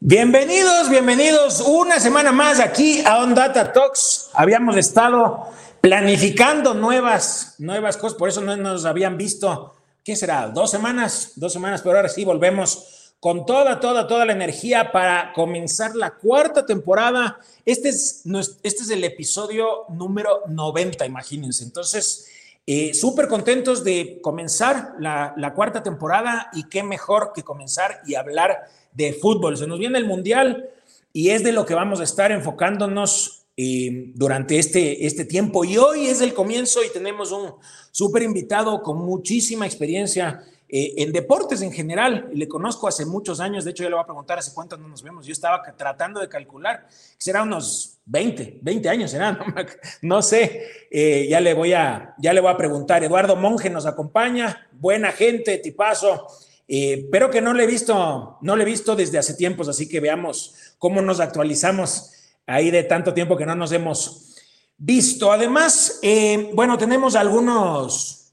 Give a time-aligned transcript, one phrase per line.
[0.00, 4.30] Bienvenidos, bienvenidos una semana más aquí a On Data Talks.
[4.32, 5.48] Habíamos estado
[5.82, 10.48] planificando nuevas, nuevas cosas, por eso no nos habían visto, ¿qué será?
[10.48, 15.32] Dos semanas, dos semanas, pero ahora sí volvemos con toda, toda, toda la energía para
[15.32, 17.38] comenzar la cuarta temporada.
[17.64, 18.22] Este es,
[18.62, 21.64] este es el episodio número 90, imagínense.
[21.64, 22.26] Entonces,
[22.66, 28.68] eh, súper contentos de comenzar la, cuarta temporada y qué mejor que comenzar y hablar
[28.92, 29.56] de fútbol.
[29.56, 30.68] Se nos viene el Mundial
[31.14, 35.64] y es de lo que vamos a estar enfocándonos eh, durante este, este tiempo.
[35.64, 37.54] Y hoy es el comienzo y tenemos un
[37.90, 42.28] súper invitado con muchísima experiencia eh, en deportes en general.
[42.32, 44.88] Le conozco hace muchos años, de hecho yo le voy a preguntar hace cuántos no
[44.88, 45.26] nos vemos.
[45.26, 46.86] Yo estaba tratando de calcular,
[47.18, 49.38] será unos 20, 20 años será,
[50.02, 53.02] no, sé, eh, ya, le voy a, ya le voy a preguntar.
[53.04, 56.26] Eduardo Monge nos acompaña, buena gente, tipazo.
[56.66, 59.86] Eh, pero que no le he visto, no le he visto desde hace tiempos, así
[59.86, 62.10] que veamos cómo nos actualizamos
[62.46, 64.34] ahí de tanto tiempo que no nos hemos
[64.78, 65.30] visto.
[65.30, 68.23] Además, eh, bueno, tenemos algunos,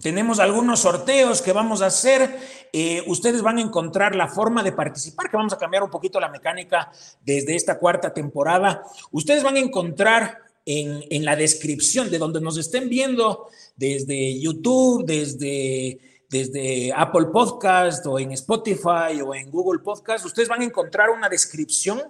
[0.00, 2.38] tenemos algunos sorteos que vamos a hacer.
[2.72, 6.20] Eh, ustedes van a encontrar la forma de participar, que vamos a cambiar un poquito
[6.20, 6.90] la mecánica
[7.24, 8.82] desde esta cuarta temporada.
[9.10, 15.04] Ustedes van a encontrar en, en la descripción de donde nos estén viendo, desde YouTube,
[15.04, 21.10] desde desde Apple Podcast o en Spotify o en Google Podcast, ustedes van a encontrar
[21.10, 22.02] una descripción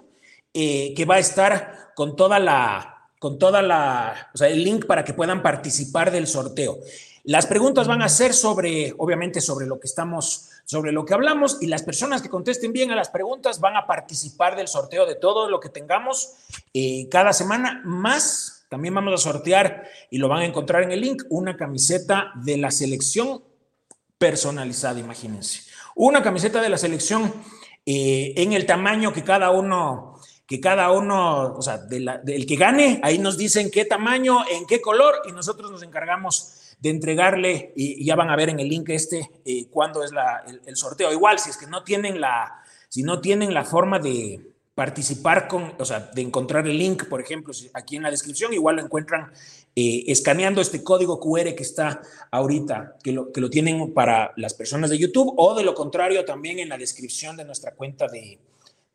[0.53, 4.85] eh, que va a estar con toda la, con toda la, o sea, el link
[4.85, 6.79] para que puedan participar del sorteo.
[7.23, 11.57] Las preguntas van a ser sobre, obviamente, sobre lo que estamos, sobre lo que hablamos
[11.61, 15.15] y las personas que contesten bien a las preguntas van a participar del sorteo de
[15.15, 16.33] todo lo que tengamos
[16.73, 21.01] eh, cada semana, más también vamos a sortear, y lo van a encontrar en el
[21.01, 23.43] link, una camiseta de la selección
[24.19, 25.63] personalizada, imagínense.
[25.95, 27.33] Una camiseta de la selección
[27.83, 33.01] eh, en el tamaño que cada uno, que cada uno, o sea, del que gane,
[33.03, 38.03] ahí nos dicen qué tamaño, en qué color, y nosotros nos encargamos de entregarle, y,
[38.05, 40.11] ya van a ver en el link este eh, cuándo es
[40.47, 41.11] el, el, sorteo.
[41.11, 45.73] Igual, si es que no tienen la, si no tienen la forma de, participar con,
[45.77, 49.29] o sea, de encontrar el link, por ejemplo, aquí en la descripción, igual lo encuentran
[49.75, 52.01] eh, escaneando este código QR que está
[52.31, 56.23] ahorita, que lo, que lo tienen para las personas de YouTube, o de lo contrario,
[56.23, 58.39] también en la descripción de nuestra cuenta de,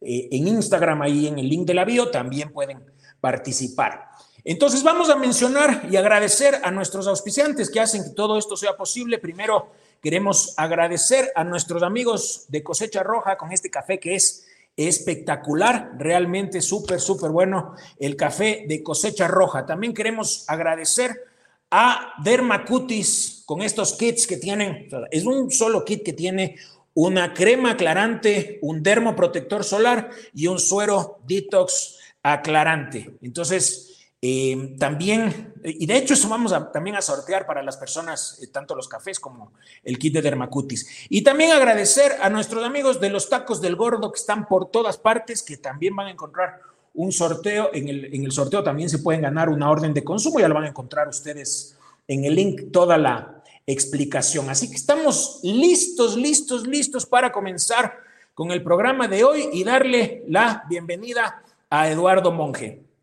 [0.01, 2.83] eh, en Instagram, ahí en el link de la bio, también pueden
[3.21, 4.09] participar.
[4.45, 8.77] Entonces vamos a mencionar y agradecer a nuestros auspiciantes que hacen que todo esto sea
[8.77, 9.19] posible.
[9.19, 9.71] Primero,
[10.03, 14.47] queremos agradecer a nuestros amigos de Cosecha Roja con este café que es
[14.77, 19.67] espectacular, realmente súper, súper bueno el café de cosecha roja.
[19.67, 21.25] También queremos agradecer
[21.71, 26.57] a Dermacutis con estos kits que tienen, es un solo kit que tiene
[26.95, 33.11] una crema aclarante, un dermoprotector solar y un suero detox aclarante.
[33.23, 33.94] Entonces,
[34.27, 38.75] eh, también, y de hecho eso vamos también a sortear para las personas, eh, tanto
[38.75, 39.53] los cafés como
[39.83, 40.89] el kit de Dermacutis.
[41.11, 44.97] Y también agradecer a nuestros amigos de los tacos del gordo que están por todas
[44.97, 46.59] partes, que también van a encontrar
[46.95, 47.69] un sorteo.
[47.75, 50.55] En el, en el sorteo también se pueden ganar una orden de consumo, ya lo
[50.55, 51.77] van a encontrar ustedes
[52.09, 54.49] en el link toda la explicación.
[54.49, 57.99] Así que estamos listos, listos, listos para comenzar
[58.33, 62.94] con el programa de hoy y darle la bienvenida a Eduardo Monge.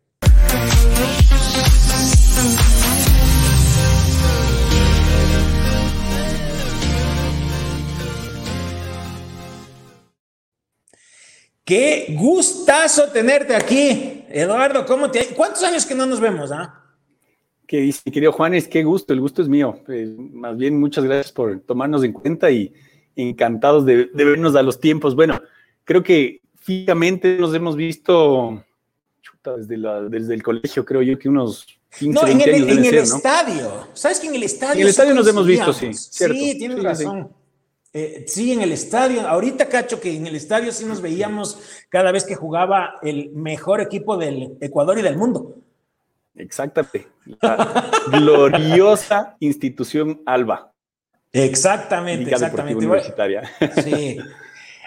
[11.64, 14.84] Qué gustazo tenerte aquí, Eduardo.
[14.84, 15.28] ¿Cómo te...
[15.28, 16.52] ¿Cuántos años que no nos vemos?
[16.52, 16.82] Ah?
[17.66, 18.68] ¿Qué dice, querido Juanes?
[18.68, 19.80] Qué gusto, el gusto es mío.
[19.88, 22.74] Eh, más bien, muchas gracias por tomarnos en cuenta y
[23.16, 25.14] encantados de, vernos a los tiempos.
[25.14, 25.40] Bueno,
[25.84, 28.62] creo que físicamente nos hemos visto
[29.44, 29.76] desde,
[30.08, 31.66] desde el colegio, creo yo que unos
[31.98, 33.88] 15, no, en el, en el estadio.
[33.92, 34.74] ¿Sabes que en el estadio?
[34.74, 35.92] En el estadio nos hemos visto, sí.
[35.92, 37.30] Sí, tienes razón.
[37.92, 38.52] Eh, sí.
[38.52, 39.26] en el estadio.
[39.28, 41.58] Ahorita, Cacho, que en el estadio sí nos veíamos
[41.90, 45.56] cada vez que jugaba el mejor equipo del Ecuador y del mundo.
[46.34, 47.08] Exactamente.
[47.40, 50.72] La gloriosa institución Alba.
[51.32, 52.78] Exactamente, exactamente.
[52.78, 53.42] Universitaria.
[53.82, 54.18] Sí.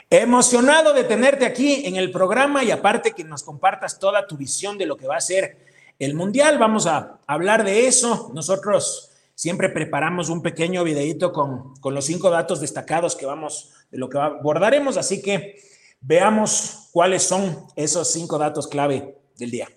[0.09, 4.77] Emocionado de tenerte aquí en el programa y aparte que nos compartas toda tu visión
[4.77, 5.57] de lo que va a ser
[5.99, 6.57] el Mundial.
[6.57, 8.31] Vamos a hablar de eso.
[8.33, 13.97] Nosotros siempre preparamos un pequeño videito con, con los cinco datos destacados que vamos, de
[13.97, 14.97] lo que abordaremos.
[14.97, 15.59] Así que
[16.07, 19.67] Veamos cuáles son esos cinco datos clave del día.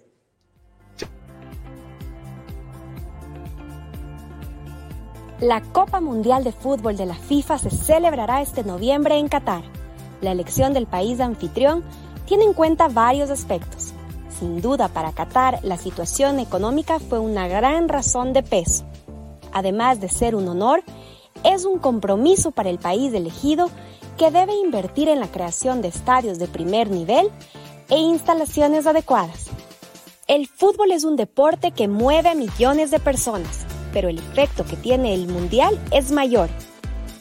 [5.40, 9.77] La Copa Mundial de Fútbol de la FIFA se celebrará este noviembre en Qatar.
[10.20, 11.84] La elección del país anfitrión
[12.26, 13.92] tiene en cuenta varios aspectos.
[14.38, 18.84] Sin duda, para Qatar, la situación económica fue una gran razón de peso.
[19.52, 20.82] Además de ser un honor,
[21.44, 23.70] es un compromiso para el país elegido
[24.16, 27.30] que debe invertir en la creación de estadios de primer nivel
[27.88, 29.46] e instalaciones adecuadas.
[30.26, 34.76] El fútbol es un deporte que mueve a millones de personas, pero el efecto que
[34.76, 36.50] tiene el mundial es mayor.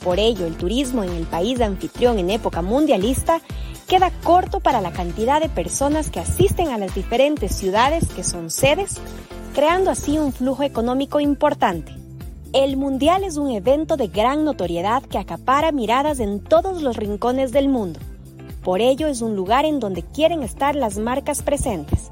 [0.07, 3.42] Por ello, el turismo en el país anfitrión en época mundialista
[3.89, 8.50] queda corto para la cantidad de personas que asisten a las diferentes ciudades que son
[8.50, 9.01] sedes,
[9.54, 11.92] creando así un flujo económico importante.
[12.54, 17.51] El Mundial es un evento de gran notoriedad que acapara miradas en todos los rincones
[17.51, 18.00] del mundo.
[18.63, 22.12] Por ello es un lugar en donde quieren estar las marcas presentes.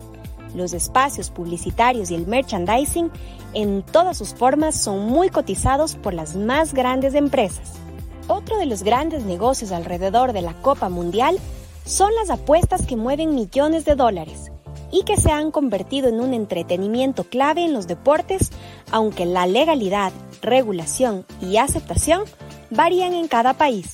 [0.54, 3.10] Los espacios publicitarios y el merchandising
[3.54, 7.85] en todas sus formas son muy cotizados por las más grandes empresas.
[8.28, 11.38] Otro de los grandes negocios alrededor de la Copa Mundial
[11.86, 14.52] son las apuestas que mueven millones de dólares
[14.92, 18.52] y que se han convertido en un entretenimiento clave en los deportes,
[18.92, 20.12] aunque la legalidad,
[20.42, 22.24] regulación y aceptación
[22.72, 23.94] varían en cada país.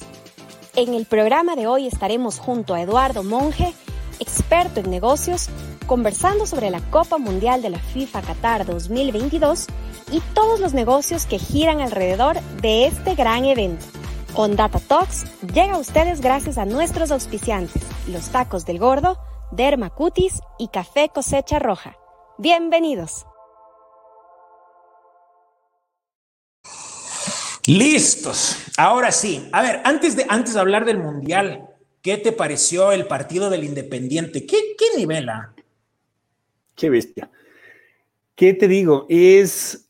[0.78, 3.74] En el programa de hoy estaremos junto a Eduardo Monge,
[4.20, 5.50] experto en negocios,
[5.88, 9.68] conversando sobre la Copa Mundial de la FIFA Qatar 2022
[10.14, 13.86] y todos los negocios que giran alrededor de este gran evento.
[14.34, 19.18] On Data Talks llega a ustedes gracias a nuestros auspiciantes, los tacos del gordo,
[19.52, 21.98] Derma Cutis y Café Cosecha Roja.
[22.38, 23.26] Bienvenidos.
[27.68, 28.58] Listos.
[28.78, 29.50] Ahora sí.
[29.52, 31.68] A ver, antes de, antes de hablar del Mundial,
[32.02, 34.46] ¿qué te pareció el partido del Independiente?
[34.46, 35.28] ¿Qué, qué nivel?
[35.30, 35.54] Ah?
[36.76, 37.30] Qué bestia.
[38.34, 39.06] ¿Qué te digo?
[39.10, 39.90] Es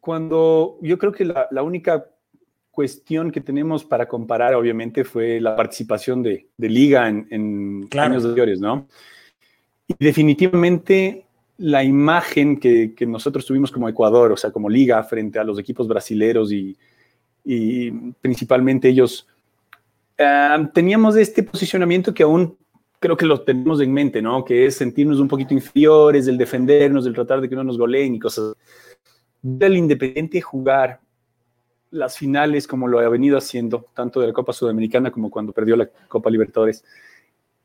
[0.00, 2.06] cuando yo creo que la, única
[2.78, 8.60] cuestión que tenemos para comparar, obviamente, fue la participación de, Liga en, en años anteriores,
[8.60, 8.86] ¿no?
[9.88, 11.26] Y definitivamente
[11.56, 15.88] la imagen que, nosotros tuvimos como Ecuador, o sea, como liga frente a los equipos
[15.88, 16.78] brasileros y,
[18.20, 19.26] principalmente ellos,
[20.16, 22.56] ah, teníamos este posicionamiento que aún
[23.00, 24.44] creo que lo tenemos en mente, ¿no?
[24.44, 28.14] Que es sentirnos un poquito inferiores, el defendernos, el tratar de que no nos goleen
[28.14, 28.54] y cosas.
[29.42, 31.00] Ver al Independiente jugar
[31.90, 35.76] las finales como lo ha venido haciendo, tanto de la Copa Sudamericana como cuando perdió
[35.76, 36.84] la Copa Libertadores,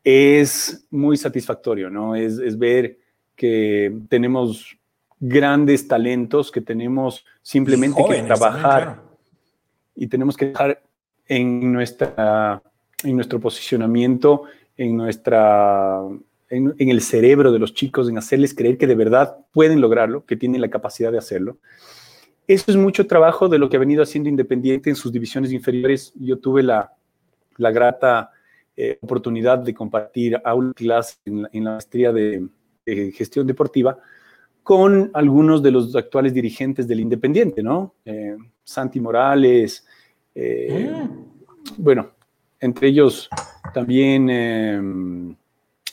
[0.03, 2.15] es muy satisfactorio, ¿no?
[2.15, 2.97] Es, es ver
[3.35, 4.77] que tenemos
[5.19, 9.01] grandes talentos, que tenemos simplemente que trabajar
[9.95, 10.83] y tenemos que dejar
[11.27, 12.61] en, nuestra,
[13.03, 14.43] en nuestro posicionamiento,
[14.75, 16.01] en, nuestra,
[16.49, 20.35] en, el cerebro de los chicos, en hacerles creer que de verdad pueden lograrlo, que
[20.35, 21.57] tienen la capacidad de hacerlo.
[22.47, 26.13] Eso es mucho trabajo de lo que ha venido haciendo Independiente en sus divisiones inferiores.
[26.15, 26.93] Yo tuve la,
[27.57, 28.31] la grata
[28.75, 32.47] eh, oportunidad de compartir aula clase en en la maestría de,
[32.85, 33.97] gestión deportiva
[34.61, 37.95] con algunos de los actuales dirigentes del Independiente, ¿no?
[38.05, 39.85] Eh, Santi Morales,
[40.33, 41.83] eh, mm.
[41.83, 42.11] bueno,
[42.59, 43.29] entre ellos
[43.73, 45.35] también, eh,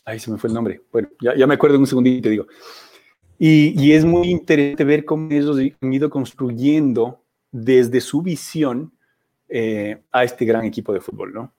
[0.04, 2.46] ahí se me fue el nombre, bueno, ya, me acuerdo en un segundito, digo.
[3.42, 8.92] Y, y, es muy interesante ver cómo ellos han ido construyendo desde su visión
[10.12, 11.52] a este gran equipo de fútbol, ¿no?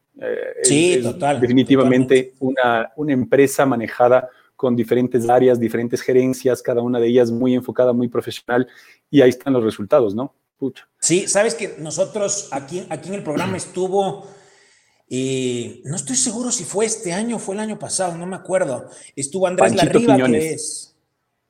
[0.62, 1.42] sí, total.
[1.42, 4.30] Definitivamente Una, una empresa manejada
[4.62, 8.68] con diferentes áreas, diferentes gerencias, cada una de ellas muy enfocada, muy profesional,
[9.10, 10.36] y ahí están los resultados, ¿no?
[10.60, 10.88] Pucha.
[11.00, 14.28] Sí, sabes que nosotros aquí, aquí en el programa estuvo,
[15.10, 18.36] eh, no estoy seguro si fue este año o fue el año pasado, no me
[18.36, 18.88] acuerdo.
[19.16, 20.91] Estuvo Andrés Larriba, que es.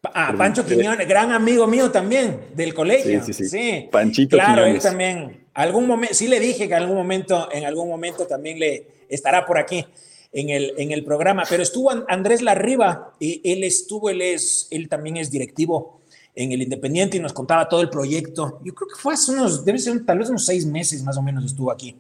[0.04, 3.24] Ah, Pancho Quiñones, gran amigo mío también del colegio.
[3.24, 3.90] Sí, sí, sí.
[3.92, 5.46] Panchito claro, él también.
[5.54, 9.46] Algún momento, sí le dije que en algún momento, en algún momento también le estará
[9.46, 9.86] por aquí
[10.32, 14.90] en el, en el programa, pero estuvo Andrés Larriba, y él estuvo, él, es, él
[14.90, 16.02] también es directivo
[16.34, 18.60] en el Independiente y nos contaba todo el proyecto.
[18.64, 21.22] Yo creo que fue hace unos, debe ser tal vez unos seis meses más o
[21.22, 21.98] menos estuvo aquí.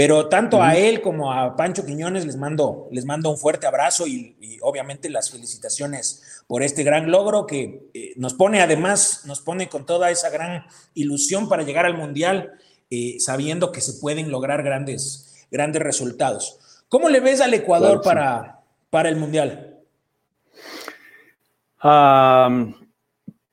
[0.00, 4.06] Pero tanto a él como a Pancho Quiñones les mando, les mando un fuerte abrazo
[4.06, 9.68] y, obviamente las felicitaciones por este gran logro que eh, nos pone además, nos pone
[9.68, 10.64] con toda esa gran
[10.94, 12.54] ilusión para llegar al Mundial,
[12.88, 16.58] eh, sabiendo que se pueden lograr grandes, grandes resultados.
[16.88, 19.76] ¿Cómo le ves al Ecuador para, para el Mundial?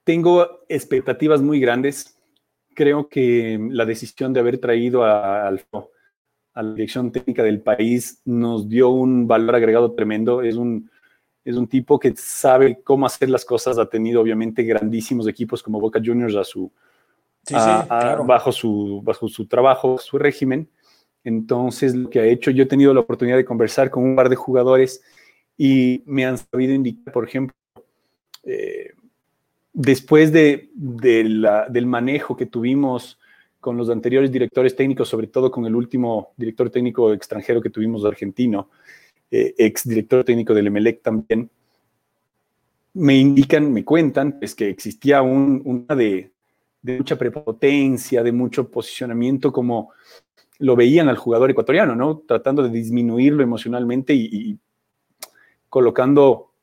[0.05, 2.17] tengo expectativas muy grandes.
[2.73, 5.51] Creo que la decisión de haber traído a,
[6.57, 10.41] a la dirección técnica del país, nos dio un valor agregado tremendo.
[10.41, 10.89] Es un,
[11.45, 15.79] es un tipo que sabe cómo hacer las cosas, ha tenido obviamente grandísimos equipos como
[15.79, 16.71] Boca Juniors a su,
[18.25, 20.67] bajo, su, bajo su trabajo, su régimen.
[21.23, 24.27] Entonces, lo que ha hecho, yo he tenido la oportunidad de conversar con un par
[24.27, 25.03] de jugadores
[25.57, 27.55] y me han sabido indicar, por ejemplo,
[28.43, 28.93] eh,
[29.73, 33.19] después de, del manejo que tuvimos
[33.67, 38.05] con los anteriores directores técnicos, sobre todo con el último director técnico extranjero que tuvimos
[38.05, 38.69] argentino,
[39.29, 41.49] eh, ex director técnico del Emelec también,
[42.93, 46.31] me indican, me cuentan, es que existía un, una de,
[46.81, 49.91] mucha prepotencia, de mucho posicionamiento, como
[50.59, 52.19] lo veían al jugador ecuatoriano, ¿no?
[52.19, 54.57] Tratando de disminuirlo emocionalmente y
[55.67, 56.53] colocando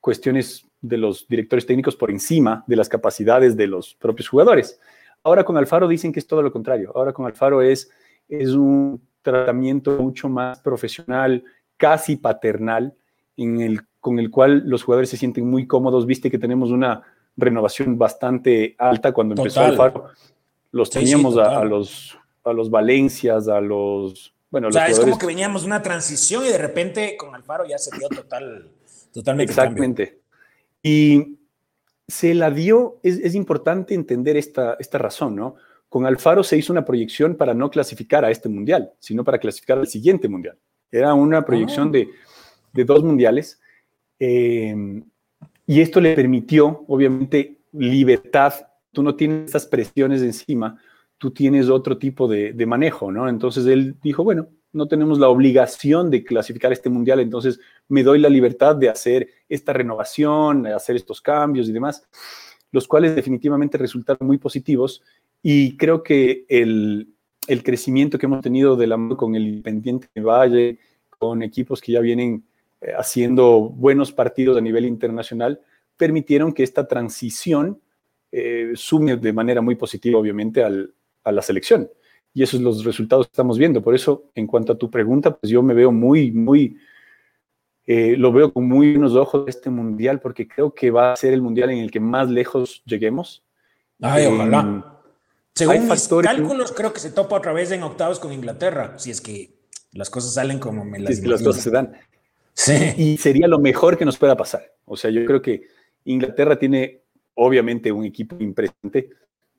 [0.00, 4.80] cuestiones de los directores técnicos por encima de las capacidades de los propios jugadores.
[5.24, 6.92] Ahora con Alfaro dicen que es todo lo contrario.
[6.94, 7.90] Ahora con Alfaro es,
[8.28, 11.42] es un tratamiento mucho más profesional,
[11.78, 12.94] casi paternal,
[13.36, 16.06] en el, con el cual los jugadores se sienten muy cómodos.
[16.06, 17.02] Viste que tenemos una
[17.36, 20.08] renovación bastante alta cuando empezó Alfaro.
[20.70, 24.34] Los teníamos a, los, a los Valencias, a los...
[24.50, 27.64] Bueno, o sea, es como que veníamos de una transición y de repente con Alfaro
[27.66, 28.70] ya se dio total,
[29.12, 29.50] totalmente.
[29.50, 30.20] Exactamente.
[30.82, 31.38] Y
[32.06, 35.56] se la dio, es, importante entender esta, esta razón, ¿no?
[35.88, 39.78] Con Alfaro se hizo una proyección para no clasificar a este mundial, sino para clasificar
[39.78, 40.58] al siguiente mundial.
[40.90, 42.04] Era una proyección ah.
[42.72, 43.60] de, dos mundiales.
[44.18, 45.02] Eh,
[45.66, 48.54] y esto le permitió, obviamente, libertad.
[48.92, 50.78] Tú no tienes estas presiones encima,
[51.16, 53.28] tú tienes otro tipo de, de manejo, ¿no?
[53.28, 58.18] Entonces él dijo, bueno, no tenemos la obligación de clasificar este mundial, entonces me doy
[58.18, 62.06] la libertad de hacer esta renovación, de hacer estos cambios y demás,
[62.72, 65.02] los cuales definitivamente resultaron muy positivos
[65.42, 67.08] y creo que el,
[67.62, 70.78] crecimiento que hemos tenido de la con el Independiente de Valle,
[71.08, 72.44] con equipos que ya vienen
[72.80, 75.60] eh, haciendo buenos partidos a nivel internacional,
[75.96, 77.80] permitieron que esta transición
[78.32, 81.88] eh, sume de manera muy positiva, obviamente, a la selección
[82.34, 83.80] y esos son los resultados que estamos viendo.
[83.80, 86.76] Por eso, en cuanto a tu pregunta, pues yo me veo muy, muy,
[87.86, 91.32] eh, lo veo con muy buenos ojos este mundial, porque creo que va a ser
[91.32, 93.44] el mundial en el que más lejos lleguemos.
[94.00, 94.60] Ay, ojalá.
[94.60, 94.82] Em,
[95.54, 99.20] Según mis cálculos, creo que se topa otra vez en octavos con Inglaterra, si es
[99.20, 99.54] que
[99.92, 101.92] las cosas salen como me las Si es que las cosas se dan.
[102.52, 102.74] Sí.
[102.96, 104.72] Y sería lo mejor que nos pueda pasar.
[104.86, 105.68] O sea, yo creo que
[106.04, 107.02] Inglaterra tiene
[107.34, 109.10] obviamente un equipo impresionante,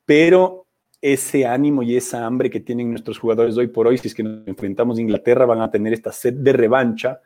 [0.05, 0.64] pero
[1.05, 4.23] ese ánimo y esa hambre que tienen nuestros jugadores hoy por hoy, si es que
[4.23, 7.21] nos enfrentamos a Inglaterra, van a tener esta sed de revancha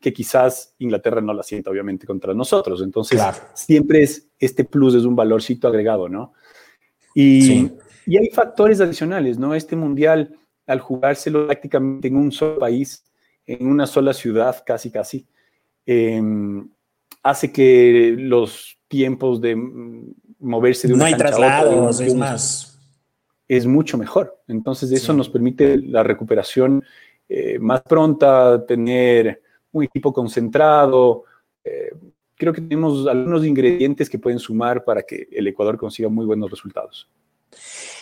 [0.00, 2.80] que quizás Inglaterra no la sienta obviamente contra nosotros.
[2.80, 3.20] Entonces,
[3.54, 6.32] siempre es este plus, es un valorcito agregado, ¿no?
[7.12, 7.72] Y,
[8.06, 9.52] y hay factores adicionales, ¿no?
[9.52, 10.38] Este mundial,
[10.68, 13.04] al jugárselo prácticamente en un solo país,
[13.46, 15.26] en una sola ciudad, casi, casi,
[15.86, 16.68] em,
[17.20, 19.56] hace que los tiempos de
[20.38, 22.73] moverse de una no hay traslados, es más
[23.48, 24.40] es mucho mejor.
[24.48, 26.84] Entonces, eso nos permite la recuperación
[27.28, 31.24] eh, más pronta, tener un equipo concentrado.
[31.64, 31.92] Eh,
[32.36, 36.50] creo que tenemos algunos ingredientes que pueden sumar para que el Ecuador consiga muy buenos
[36.50, 37.08] resultados.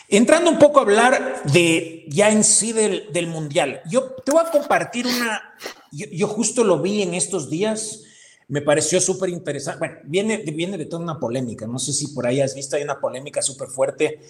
[0.08, 4.50] Entrando un poco a hablar de ya en sí del, Mundial, yo te voy a
[4.50, 5.54] compartir una,
[5.90, 8.04] yo, justo lo vi en estos días,
[8.48, 12.26] me pareció súper interesante, bueno, viene, viene de toda una polémica, no sé si por
[12.26, 14.20] ahí has visto, hay una polémica súper fuerte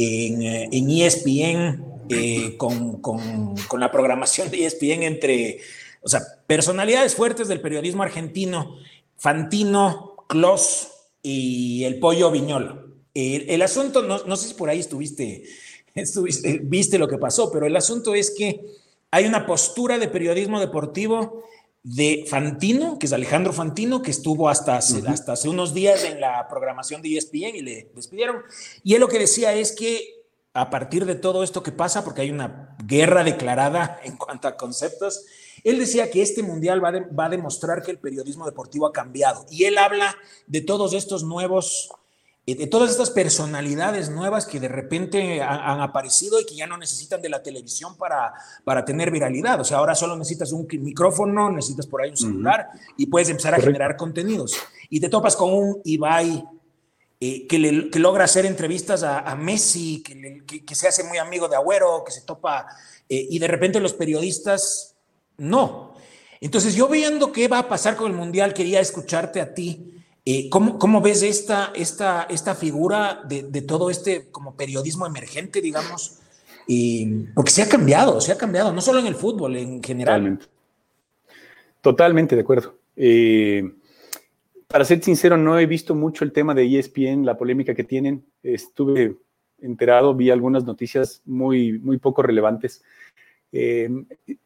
[0.00, 0.42] en,
[0.72, 5.60] en ESPN eh, con, con, con, la programación de ESPN entre,
[6.02, 8.78] o sea, personalidades fuertes del periodismo argentino,
[9.16, 10.88] Fantino, Klos
[11.22, 12.82] y el pollo Viñola.
[13.14, 15.44] El, asunto, no, no, sé si por ahí estuviste,
[15.94, 18.60] estuviste, viste lo que pasó, pero el asunto es que
[19.10, 21.44] hay una postura de periodismo deportivo
[21.82, 26.20] de Fantino, que es Alejandro Fantino, que estuvo hasta hace, hasta hace unos días en
[26.20, 28.42] la programación de ESPN y le despidieron.
[28.82, 30.20] Y él lo que decía es que
[30.52, 34.56] a partir de todo esto que pasa, porque hay una guerra declarada en cuanto a
[34.56, 35.24] conceptos,
[35.64, 39.46] él decía que este mundial va, va a demostrar que el periodismo deportivo ha cambiado.
[39.50, 41.90] Y él habla de todos estos nuevos
[42.54, 47.20] de todas estas personalidades nuevas que de repente han, aparecido y que ya no necesitan
[47.20, 48.32] de la televisión para,
[48.64, 49.60] para tener viralidad.
[49.60, 53.54] O sea, ahora solo necesitas un micrófono, necesitas por ahí un celular y puedes empezar
[53.54, 54.56] a generar contenidos.
[54.88, 56.44] Y te topas con un Ibai
[57.20, 61.48] eh, que, le, que, logra hacer entrevistas a, Messi, que, que, se hace muy amigo
[61.48, 62.66] de Agüero, que se topa,
[63.08, 64.96] eh, y de repente los periodistas
[65.36, 65.94] no.
[66.40, 69.99] Entonces yo viendo qué va a pasar con el Mundial, quería escucharte a ti
[70.38, 76.18] eh, ¿cómo, ves esta, esta, esta figura de, todo este como periodismo emergente, digamos?
[76.66, 80.20] Y, porque se ha cambiado, se ha cambiado, no solo en el fútbol, en general.
[80.20, 80.46] Totalmente,
[81.80, 82.74] Totalmente de acuerdo.
[82.96, 83.72] Eh,
[84.66, 88.24] para ser sincero, no he visto mucho el tema de ESPN, la polémica que tienen.
[88.42, 89.16] Estuve
[89.60, 92.82] enterado, vi algunas noticias muy, muy poco relevantes.
[93.52, 93.88] Eh,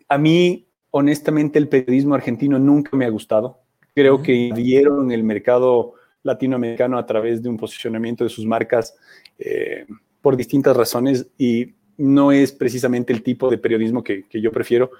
[0.09, 3.64] a mí, honestamente, el periodismo argentino nunca me ha gustado.
[3.95, 8.97] Creo que dieron el mercado latinoamericano a través de un posicionamiento de sus marcas
[9.39, 9.87] eh,
[10.21, 14.91] por distintas razones y no es precisamente el tipo de periodismo que, yo prefiero,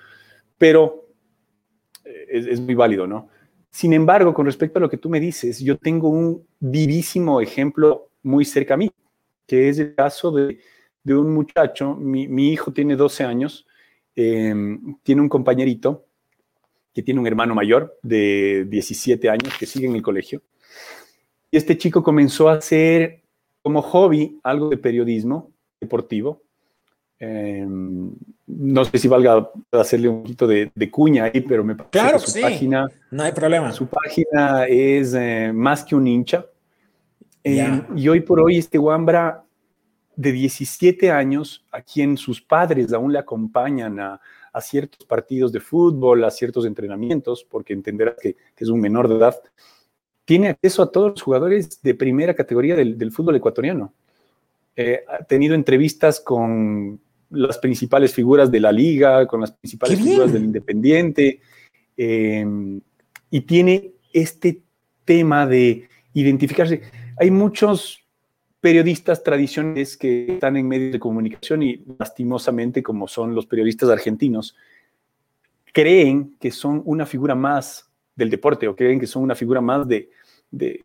[0.59, 1.09] pero
[2.05, 3.29] eh, es, es, muy válido, ¿no?
[3.71, 8.11] Sin embargo, con respecto a lo que tú me dices, yo tengo un vivísimo ejemplo
[8.23, 8.91] muy cerca a mí,
[9.47, 10.59] que es el caso de,
[11.03, 13.67] de un muchacho, mi, mi, hijo tiene 12 años,
[14.15, 14.55] eh,
[15.03, 16.07] tiene un compañerito
[16.95, 20.43] que tiene un hermano mayor de 17 años que sigue en el colegio.
[21.51, 23.23] Y este chico comenzó a hacer
[23.63, 26.43] como hobby algo de periodismo deportivo.
[27.19, 31.91] Eh, no sé si valga hacerle un poquito de, de cuña ahí, pero me parece
[31.91, 32.41] claro, que su sí.
[32.41, 32.87] página.
[33.11, 33.73] No hay problema.
[33.73, 36.47] Su página es eh, más que un hincha.
[37.43, 39.45] Eh, y hoy por hoy este Wambra
[40.17, 44.21] de 17 años, a quien sus padres aún le acompañan a,
[44.55, 49.09] a ciertos partidos de fútbol, a ciertos entrenamientos, porque entenderás que, que, es un menor
[49.09, 49.37] de edad,
[50.25, 53.93] tiene acceso a todos los jugadores de primera categoría del, del fútbol ecuatoriano.
[54.75, 56.99] Eh, ha tenido entrevistas con
[57.31, 61.41] las principales figuras de la liga, con las principales figuras del Independiente,
[61.97, 62.47] eh,
[63.31, 64.63] y tiene este
[65.05, 66.83] tema de identificarse
[67.17, 68.04] hay muchos
[68.65, 74.57] periodistas tradicionales que están en medios de comunicación y lastimosamente, como son los periodistas argentinos,
[75.71, 79.87] creen que son una figura más del deporte o creen que son una figura más
[79.87, 80.09] de,
[80.51, 80.81] de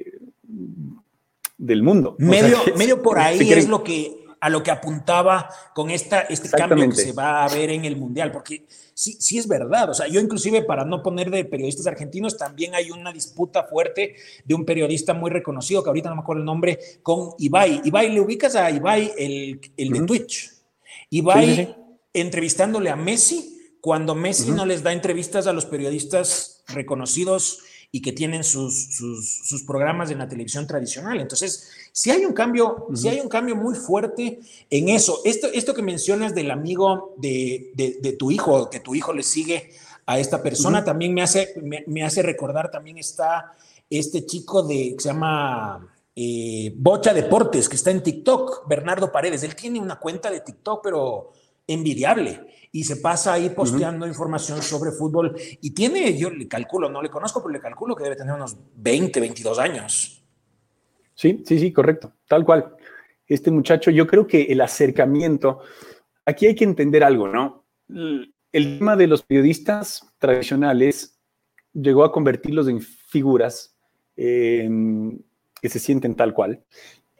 [1.58, 2.18] del mundo.
[2.20, 6.22] Medio, o sea, medio por ahí es lo que a lo que apuntaba con esta,
[6.22, 9.90] este cambio que se va a ver en el Mundial, porque sí, sí es verdad,
[9.90, 14.16] o sea, yo inclusive para no poner de periodistas argentinos, también hay una disputa fuerte
[14.46, 17.82] de un periodista muy reconocido, que ahorita no me acuerdo el nombre, con Ibai.
[17.84, 20.08] Ibai, ¿le ubicas a Ibai, el, el de uh -huh.
[20.08, 20.52] Twitch?
[21.10, 21.76] Ibai sí,
[22.14, 24.58] entrevistándole a Messi, cuando Messi uh -huh.
[24.58, 27.60] no les da entrevistas a los periodistas reconocidos
[27.92, 31.20] y que tienen sus, sus, sus, programas en la televisión tradicional.
[31.20, 33.10] Entonces, si hay un cambio, uh -huh.
[33.10, 35.22] hay un cambio muy fuerte en eso.
[35.26, 39.24] Esto, esto que mencionas del amigo de, de, de tu hijo, que tu hijo le
[39.24, 39.72] sigue
[40.06, 40.86] a esta persona, uh -huh.
[40.86, 43.54] también me hace, me, me, hace recordar, también está
[43.90, 49.42] este chico de, que se llama eh, Bocha Deportes, que está en TikTok, Bernardo Paredes.
[49.44, 51.32] Él tiene una cuenta de TikTok, pero
[51.74, 54.12] envidiable y se pasa ahí posteando uh -huh.
[54.12, 58.04] información sobre fútbol y tiene, yo le calculo, no le conozco, pero le calculo que
[58.04, 60.24] debe tener unos 20, 22 años.
[61.16, 62.76] Sí, sí, sí, correcto, tal cual.
[63.28, 65.60] Este muchacho, yo creo que el acercamiento,
[66.26, 67.66] aquí hay que entender algo, ¿no?
[68.52, 71.20] El tema de los periodistas tradicionales
[71.74, 73.76] llegó a convertirlos en figuras
[74.16, 74.68] eh,
[75.62, 76.64] que se sienten tal cual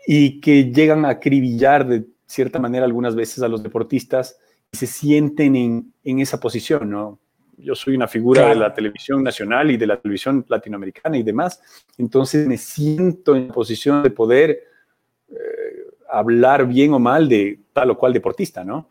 [0.08, 4.38] y que llegan a acribillar de cierta manera algunas veces a los deportistas
[4.72, 7.20] y se sienten en, en esa posición, ¿no?
[7.58, 8.54] Yo soy una figura claro.
[8.54, 11.60] de la televisión nacional y de la televisión latinoamericana y demás,
[11.98, 14.64] entonces me siento en posición de poder
[15.30, 15.36] eh,
[16.08, 18.90] hablar bien o mal de tal o cual deportista, ¿no?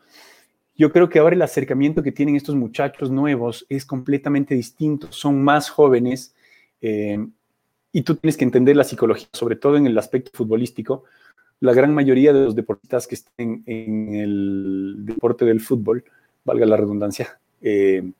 [0.75, 5.41] Yo creo que ahora el acercamiento que tienen estos muchachos nuevos es completamente distinto, son
[5.41, 6.35] más jóvenes
[6.81, 7.25] eh,
[7.91, 11.05] y tú tienes que entender la psicología, sobre todo en el aspecto futbolístico,
[11.61, 16.03] la gran mayoría de los deportistas que estén en el deporte del fútbol,
[16.45, 18.11] valga la redundancia, eh,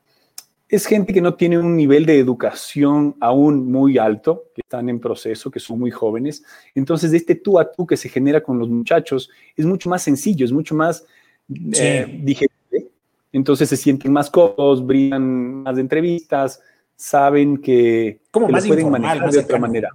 [0.68, 5.00] es gente que no tiene un nivel de educación aún muy alto, que están en
[5.00, 6.44] proceso, que son muy jóvenes.
[6.76, 10.44] Entonces, este tú a tú que se genera con los muchachos es mucho más sencillo,
[10.44, 11.04] es mucho más
[11.48, 11.82] sí.
[11.82, 12.88] eh, digerible.
[13.32, 16.60] Entonces se sienten más cómodos, brillan más de entrevistas,
[16.94, 19.90] saben que, Como que más pueden informal, manejar de otra manera.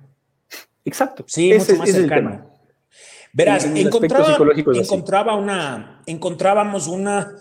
[0.84, 1.24] Exacto.
[1.28, 2.55] Sí, ese, mucho más cercano.
[3.36, 4.38] Verás, en, en encontraba,
[4.74, 7.36] encontraba una, encontrábamos una,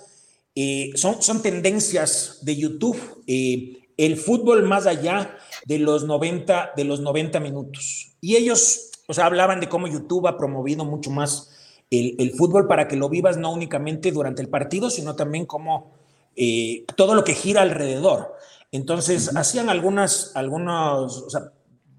[0.53, 6.83] eh, son, son tendencias de YouTube, eh, el fútbol más allá de los 90, de
[6.83, 8.17] los 90 minutos.
[8.21, 11.53] Y ellos, o sea, hablaban de cómo YouTube ha promovido mucho más
[11.93, 15.93] el, el fútbol para que lo vivas no únicamente durante el partido, sino también como
[16.35, 18.35] eh, todo lo que gira alrededor.
[18.73, 19.39] Entonces, uh -huh.
[19.39, 21.53] hacían algunas, algunos, o sea,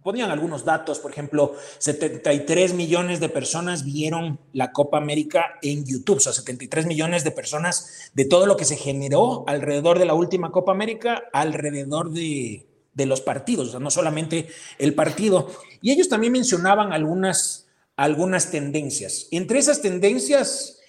[0.05, 6.17] ponían algunos datos, por ejemplo, 73 millones de personas vieron la Copa América en YouTube,
[6.17, 10.13] o sea, 73 millones de personas de todo lo que se generó alrededor de la
[10.13, 15.49] última Copa América, alrededor de, de los partidos, o sea, no solamente el partido.
[15.81, 17.65] Y ellos también mencionaban algunas,
[17.95, 19.27] algunas tendencias.
[19.31, 20.81] Entre esas tendencias,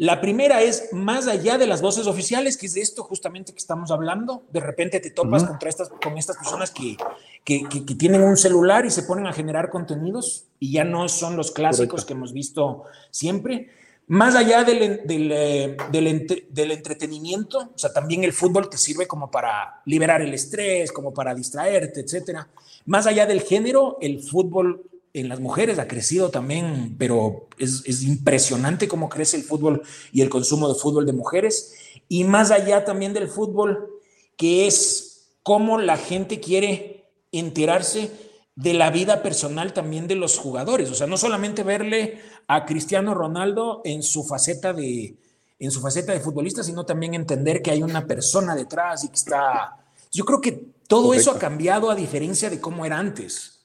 [0.00, 3.58] La primera es más allá de las voces oficiales, que es de esto justamente que
[3.58, 4.44] estamos hablando.
[4.50, 6.96] De repente te topas contra estas, con estas personas que,
[7.44, 7.66] que,
[7.98, 12.06] tienen un celular y se ponen a generar contenidos y ya no son los clásicos
[12.06, 13.68] que hemos visto siempre.
[14.06, 19.30] Más allá del, del, eh, del, entretenimiento, o sea, también el fútbol te sirve como
[19.30, 22.48] para liberar el estrés, como para distraerte, etcétera.
[22.86, 28.88] Más allá del género, el fútbol en las mujeres ha crecido también, pero es, impresionante
[28.88, 31.74] cómo crece el fútbol y el consumo de fútbol de mujeres.
[32.08, 33.90] Y más allá también del fútbol,
[34.36, 38.10] que es cómo la gente quiere enterarse
[38.54, 40.90] de la vida personal también de los jugadores.
[40.90, 45.16] O sea, no solamente verle a Cristiano Ronaldo en su faceta de,
[45.58, 49.16] en su faceta de futbolista, sino también entender que hay una persona detrás y que
[49.16, 49.76] está...
[50.12, 50.52] Yo creo que
[50.88, 53.60] todo eso ha cambiado a diferencia de cómo era antes.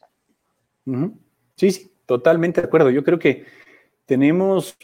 [1.56, 2.90] Sí, sí, totalmente de acuerdo.
[2.90, 3.46] Yo creo que
[4.06, 4.78] tenemos,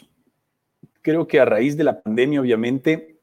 [1.00, 3.16] creo que a raíz de la pandemia, obviamente.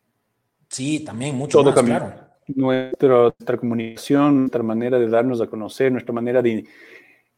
[0.67, 2.13] Sí, también mucho todo más, claro.
[2.47, 6.65] nuestra comunicación, nuestra manera de darnos a conocer, nuestra manera de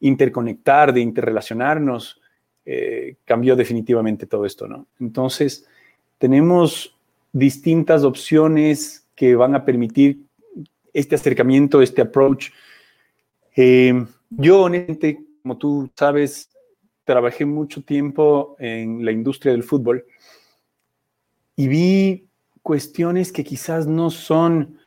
[0.02, 2.19] interconectar, de interrelacionarnos,
[2.65, 4.88] eh, cambió definitivamente todo esto, ¿no?
[5.00, 5.65] Entonces,
[6.17, 6.95] tenemos
[7.32, 10.26] distintas opciones que van a permitir
[10.93, 12.50] este acercamiento, este approach.
[13.56, 16.49] Eh, yo, honestamente, como tú sabes,
[17.04, 20.06] trabajé mucho tiempo en la industria del fútbol
[21.56, 22.27] y vi
[22.62, 24.77] cuestiones que quizás no son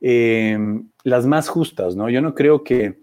[0.00, 0.58] eh,
[1.04, 2.10] las más justas, ¿no?
[2.10, 3.00] Yo no creo que,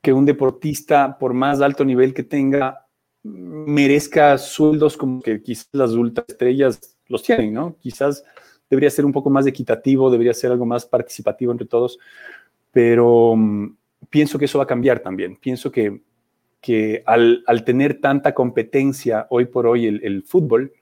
[0.00, 2.86] que un deportista, por más alto nivel que tenga,
[3.22, 7.76] merezca sueldos como que quizás las ultraestrellas los tienen, ¿no?
[7.80, 8.24] Quizás
[8.70, 11.98] debería ser un poco más equitativo, debería ser algo más participativo entre todos,
[12.72, 13.76] pero mm,
[14.10, 15.36] pienso que eso va a cambiar también.
[15.36, 16.00] Pienso que,
[16.60, 20.72] que al, tener tanta competencia hoy por hoy el, fútbol,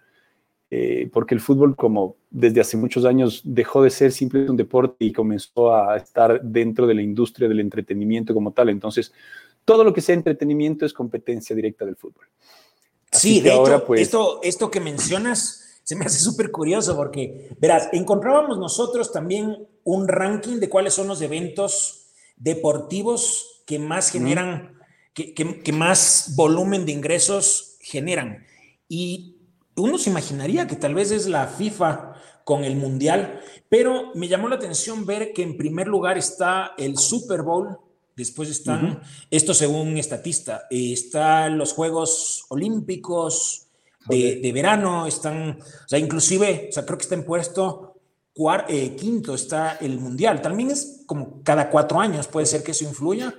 [0.70, 5.04] eh, porque el fútbol como desde hace muchos años dejó de ser simplemente un deporte
[5.04, 8.70] y comenzó a estar dentro de la industria del entretenimiento como tal.
[8.70, 9.12] Entonces,
[9.64, 12.26] todo lo que sea entretenimiento es competencia directa del fútbol.
[13.10, 17.90] sí, de hecho, pues, esto, esto que mencionas se me hace súper curioso porque, verás,
[17.92, 22.03] encontrábamos nosotros también un ranking de cuáles son los eventos
[22.36, 24.78] deportivos que más generan,
[25.14, 28.44] que, más volumen de ingresos generan.
[28.88, 29.36] Y
[29.76, 34.48] uno se imaginaría que tal vez es la FIFA con el Mundial, pero me llamó
[34.48, 37.78] la atención ver que en primer lugar está el Super Bowl,
[38.16, 43.68] después están, esto según estatista, eh, están los Juegos Olímpicos
[44.06, 47.93] de, de, verano, están, o sea, inclusive, o sea, creo que está en puesto
[48.68, 50.42] eh, quinto está el Mundial.
[50.42, 53.34] También es como cada cuatro años, puede ser que eso influya.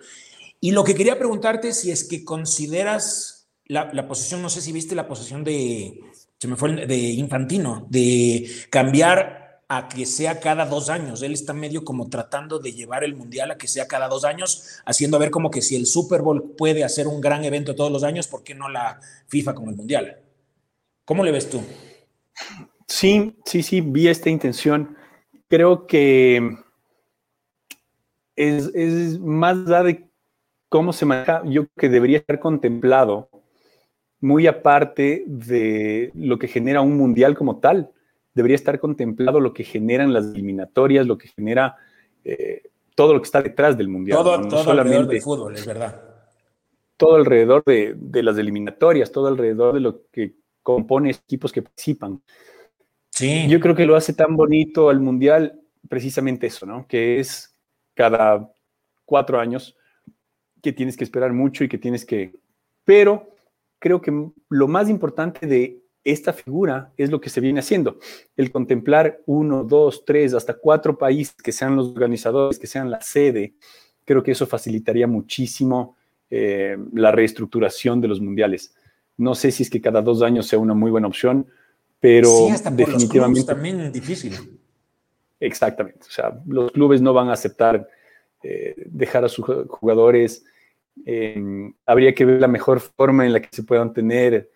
[0.62, 4.96] Y lo que quería preguntarte si es que consideras la, posición, no sé si viste
[4.96, 6.00] la posición de,
[6.38, 11.22] se me fue, de Infantino, de cambiar a que sea cada dos años.
[11.24, 14.80] Él está medio como tratando de llevar el Mundial a que sea cada dos años,
[14.86, 18.04] haciendo ver como que si el Super Bowl puede hacer un gran evento todos los
[18.04, 20.20] años, ¿por qué no la FIFA con el Mundial?
[21.04, 21.62] ¿Cómo le ves tú?
[22.88, 24.96] Sí, sí, sí, vi esta intención.
[25.48, 26.58] Creo que
[28.36, 30.10] es, más allá de
[30.70, 33.30] cómo se maneja, yo creo que debería estar contemplado
[34.20, 37.92] muy aparte de lo que genera un mundial como tal.
[38.34, 41.78] Debería estar contemplado lo que generan las eliminatorias, lo que genera
[42.24, 42.64] eh,
[42.96, 44.18] todo lo que está detrás del mundial.
[44.18, 46.02] Todo, alrededor del fútbol, es verdad.
[46.98, 52.22] Todo alrededor de, de, las eliminatorias, todo alrededor de lo que compone equipos que participan.
[53.20, 56.86] Yo creo que lo hace tan bonito al Mundial precisamente eso, ¿no?
[56.88, 57.56] Que es
[57.94, 58.52] cada
[59.06, 59.78] cuatro años
[60.62, 62.34] que tienes que esperar mucho y que tienes que...
[62.84, 63.30] Pero
[63.80, 64.12] creo que
[64.50, 67.98] lo más importante de esta figura es lo que se viene haciendo,
[68.36, 73.02] el contemplar uno, dos, tres, hasta cuatro países que sean los organizadores, que sean la
[73.02, 73.56] sede.
[74.04, 75.98] Creo que eso facilitaría muchísimo
[76.30, 78.76] eh, la reestructuración de los mundiales.
[79.18, 81.48] No sé si es que cada dos años sea una muy buena opción,
[82.06, 84.60] pero sí, hasta definitivamente los también es difícil.
[85.40, 87.90] Exactamente, o sea, los clubes no van a aceptar
[88.44, 90.46] eh, dejar a sus jugadores.
[91.04, 94.52] Em, habría que ver la mejor forma en la que se puedan tener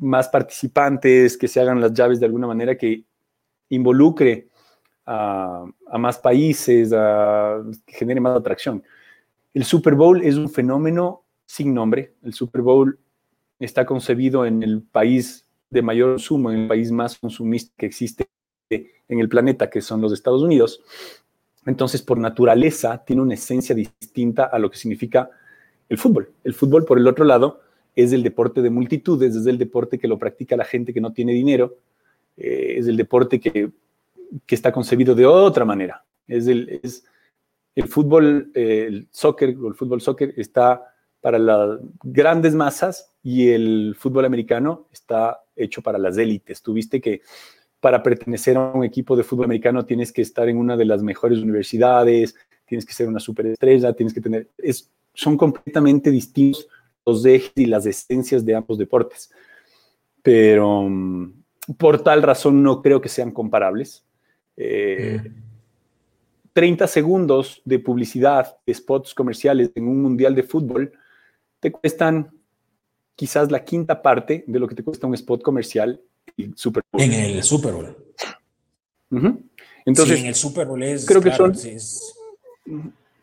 [0.00, 3.04] más participantes, que se hagan las llaves de alguna manera que
[3.68, 4.48] involucre
[5.06, 8.82] a, a más países, a, que genere más atracción.
[9.54, 12.14] El Super Bowl es un fenómeno sin nombre.
[12.24, 12.98] El Super Bowl
[13.60, 18.28] está concebido en el país de mayor consumo, en el país más consumista que existe
[18.70, 20.82] en el planeta, que son los Estados Unidos.
[21.66, 25.30] Entonces, por naturaleza, tiene una esencia distinta a lo que significa
[25.88, 26.30] el fútbol.
[26.44, 27.60] El fútbol, por el otro lado,
[27.94, 31.12] es el deporte de multitudes, es el deporte que lo practica la gente que no
[31.12, 31.76] tiene dinero,
[32.36, 33.70] eh, es el deporte que,
[34.46, 36.04] que, está concebido de otra manera.
[36.26, 37.04] Es el, es
[37.74, 40.89] el fútbol, eh, el soccer, el fútbol soccer está
[41.20, 46.62] para las grandes masas y el fútbol americano está hecho para las élites.
[46.62, 47.22] Tuviste que
[47.80, 51.02] para pertenecer a un equipo de fútbol americano tienes que estar en una de las
[51.02, 52.34] mejores universidades,
[52.66, 54.48] tienes que ser una superestrella, tienes que tener...
[54.58, 56.68] Es, son completamente distintos
[57.04, 59.30] los ejes y las esencias de ambos deportes.
[60.22, 61.32] Pero mm,
[61.76, 64.04] por tal razón no creo que sean comparables.
[64.56, 65.24] 30
[66.84, 70.92] eh, segundos de publicidad, de spots comerciales en un mundial de fútbol,
[71.60, 72.30] te cuestan
[73.14, 76.00] quizás la quinta parte de lo que te cuesta un spot comercial
[76.54, 77.02] Super Bowl.
[77.02, 77.96] En el Super Bowl.
[79.84, 81.06] Entonces, en el Super Bowl es.
[81.06, 81.54] Creo que son,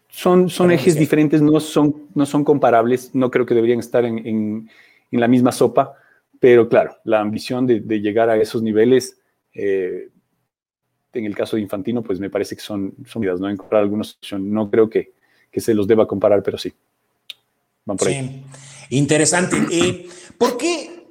[0.10, 3.14] son, son ejes diferentes, no son, no son comparables.
[3.14, 4.70] No creo que deberían estar en, en,
[5.12, 5.94] la misma sopa.
[6.40, 9.18] Pero claro, la ambición de, de llegar a esos niveles,
[9.54, 10.10] eh,
[11.14, 13.50] en el caso de Infantino, pues me parece que son, son ¿no?
[13.50, 15.14] Encontrar algunos, no creo que,
[15.50, 16.72] que se los deba comparar, pero sí.
[17.88, 18.44] Van por sí.
[18.90, 19.58] Interesante.
[19.72, 21.08] Eh, ¿Por qué?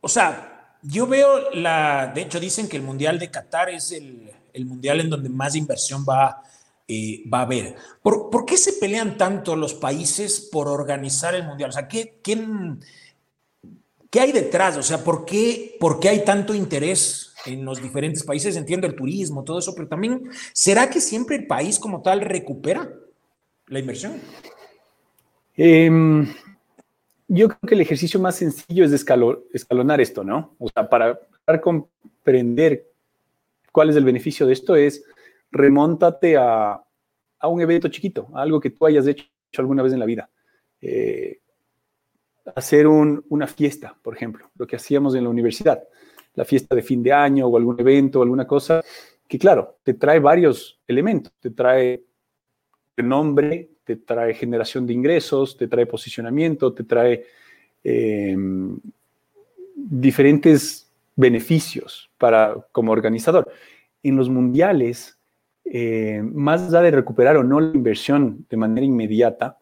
[0.00, 4.30] O sea, yo veo la, de hecho dicen que el Mundial de Qatar es el,
[4.64, 6.40] Mundial en donde más inversión va,
[6.86, 7.74] eh, va a haber.
[8.00, 11.70] ¿Por, qué se pelean tanto los países por organizar el Mundial?
[11.70, 12.80] O sea, ¿qué, quién,
[14.08, 14.76] ¿qué hay detrás?
[14.76, 18.54] O sea, ¿por qué, ¿por qué hay tanto interés en los diferentes países?
[18.54, 22.88] Entiendo el turismo, todo eso, pero también, ¿será que siempre el país como tal recupera
[23.66, 24.20] la inversión?
[25.56, 25.90] Eh,
[27.28, 30.54] yo creo que el ejercicio más sencillo es escalonar esto, ¿no?
[30.58, 31.18] O sea, para,
[31.60, 32.86] comprender
[33.72, 35.04] cuál es el beneficio de esto es
[35.50, 36.80] remóntate a,
[37.42, 39.26] un evento chiquito, algo que tú hayas hecho
[39.58, 40.30] alguna vez en la vida.
[40.80, 41.40] Eh,
[42.56, 45.82] hacer una fiesta, por ejemplo, lo que hacíamos en la universidad,
[46.34, 48.82] la fiesta de fin de año o algún evento, alguna cosa,
[49.28, 52.02] que claro, te trae varios elementos, te trae
[52.96, 57.24] nombre, te trae generación de ingresos, te trae posicionamiento, te trae
[57.84, 58.36] eh,
[59.74, 63.50] diferentes beneficios para, como organizador.
[64.02, 65.18] En los mundiales,
[65.64, 69.58] eh, más allá de recuperar o no la inversión de manera inmediata,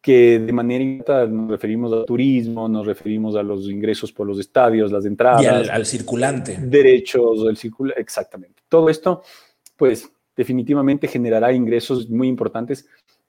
[0.00, 4.38] que de manera inmediata nos referimos al turismo, nos referimos a los ingresos por los
[4.38, 5.42] estadios, las entradas.
[5.42, 6.58] Y al, al circulante.
[6.60, 8.62] Derechos, el circulante, exactamente.
[8.68, 9.22] Todo esto,
[9.76, 12.86] pues definitivamente generará ingresos muy importantes,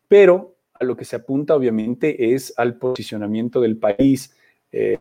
[0.08, 4.36] pero a lo que se apunta obviamente es al posicionamiento del país,
[4.72, 4.98] eh,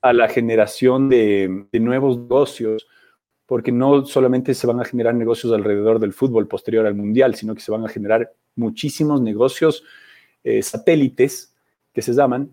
[0.00, 2.86] a la generación de, nuevos negocios,
[3.46, 7.54] porque no solamente se van a generar negocios alrededor del fútbol posterior al mundial, sino
[7.54, 9.84] que se van a generar muchísimos negocios
[10.42, 11.54] eh, satélites
[11.92, 12.50] que se llaman,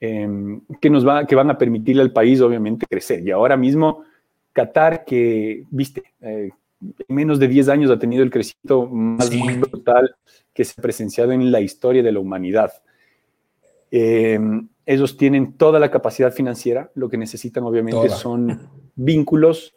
[0.00, 3.26] em, que, nos va, que van a permitirle al país obviamente crecer.
[3.26, 4.04] Y ahora mismo
[4.52, 9.30] Qatar, que, viste, eh, en menos de 10 años ha tenido el crecimiento más
[9.60, 10.16] brutal
[10.58, 12.72] que se ha presenciado en la historia de la humanidad.
[13.92, 14.40] Eh,
[14.84, 19.72] ellos tienen toda la capacidad financiera, lo que necesitan obviamente son vínculos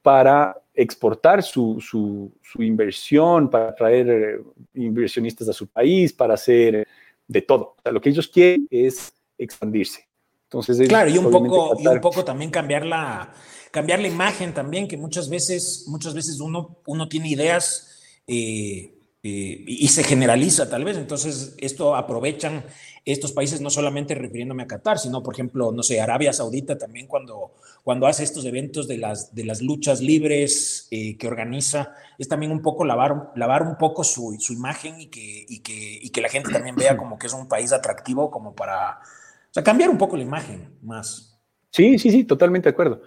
[0.00, 4.40] para exportar su, su, inversión, para atraer eh,
[4.72, 6.88] inversionistas a su país, para hacer
[7.28, 7.76] de todo.
[7.84, 10.08] lo que ellos quieren es expandirse.
[10.44, 13.34] Entonces, claro, y un, poco, y un poco también cambiar la,
[13.70, 19.64] cambiar la imagen también, que muchas veces, muchas veces uno, uno tiene ideas eh, eh,
[19.66, 20.96] y se generaliza tal vez.
[20.96, 22.64] Entonces, esto aprovechan
[23.04, 27.06] estos países, no solamente refiriéndome a Qatar, sino, por ejemplo, no sé, Arabia Saudita también
[27.06, 27.52] cuando,
[27.84, 32.52] cuando hace estos eventos de las, de las luchas libres eh, que organiza, es también
[32.52, 36.20] un poco lavar, lavar un poco su, su imagen y que, y, que, y que
[36.20, 39.90] la gente también vea como que es un país atractivo como para, o sea, cambiar
[39.90, 41.40] un poco la imagen más.
[41.70, 43.02] Sí, sí, sí, totalmente de acuerdo.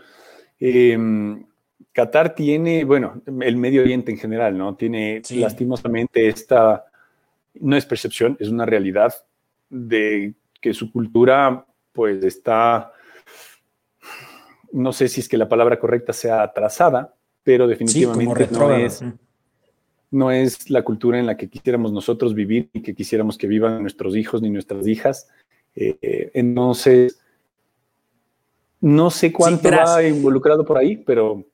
[0.60, 1.46] Em,
[1.96, 4.76] Qatar tiene, bueno, el Medio Oriente en general, ¿no?
[4.76, 6.84] Tiene lastimosamente esta,
[7.54, 9.14] no es percepción, es una realidad
[9.70, 12.92] de que su cultura pues está,
[14.74, 19.02] no sé si es que la palabra correcta sea atrasada, pero definitivamente no, es,
[20.12, 23.82] no es la cultura en la que quisiéramos nosotros vivir y que quisiéramos que vivan
[23.82, 25.30] nuestros hijos ni nuestras hijas.
[25.78, 27.22] Eh, entonces,
[28.82, 31.46] no sé cuánto va involucrado por ahí, pero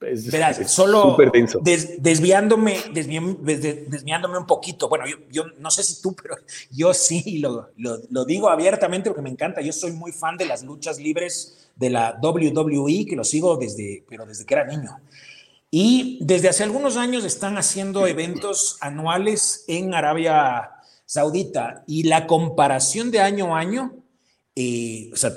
[0.00, 1.60] es, solo denso.
[1.62, 4.88] desviándome, desviándome un poquito.
[4.88, 6.36] Bueno, yo, no sé si tú, pero
[6.70, 9.60] yo sí lo, lo, digo abiertamente porque me encanta.
[9.60, 14.04] Yo soy muy fan de las luchas libres de la WWE, que lo sigo desde,
[14.08, 15.00] pero desde que era niño.
[15.70, 20.72] Y desde hace algunos años están haciendo eventos anuales en Arabia
[21.06, 24.00] Saudita y la comparación de año a año
[24.56, 25.32] eh, o sea,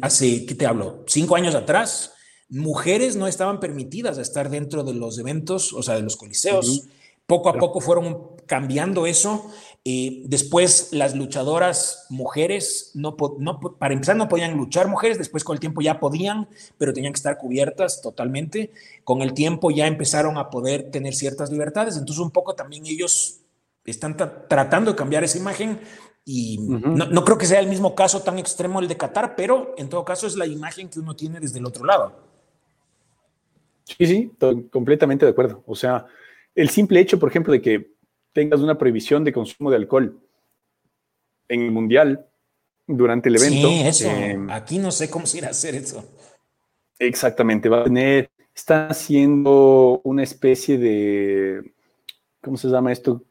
[0.00, 1.04] hace, ¿qué te hablo?
[1.06, 2.11] Cinco años atrás,
[2.52, 6.84] mujeres no estaban permitidas estar dentro de los eventos, o sea, de los coliseos.
[7.26, 9.50] Poco a poco fueron cambiando eso.
[9.86, 15.54] Eh, después las luchadoras mujeres, no, no, para empezar no podían luchar mujeres, después con
[15.54, 18.70] el tiempo ya podían, pero tenían que estar cubiertas totalmente.
[19.02, 23.38] Con el tiempo ya empezaron a poder tener ciertas libertades, entonces un poco también ellos
[23.86, 25.80] están tratando de cambiar esa imagen
[26.26, 29.74] y no, no, creo que sea el mismo caso tan extremo el de Qatar, pero
[29.78, 32.31] en todo caso es la imagen que uno tiene desde el otro lado.
[33.84, 34.32] Sí, sí,
[34.70, 35.62] completamente de acuerdo.
[35.66, 36.06] O sea,
[36.54, 37.92] el simple hecho, por ejemplo, de que
[38.32, 40.20] tengas una prohibición de consumo de alcohol
[41.48, 42.26] en el mundial
[42.86, 43.68] durante el evento.
[43.68, 44.08] Sí, eso.
[44.08, 46.04] Eh, Aquí no sé cómo se irá a hacer eso.
[46.98, 51.72] Exactamente, va a tener, está haciendo una especie de,
[52.40, 53.24] ¿cómo se llama esto?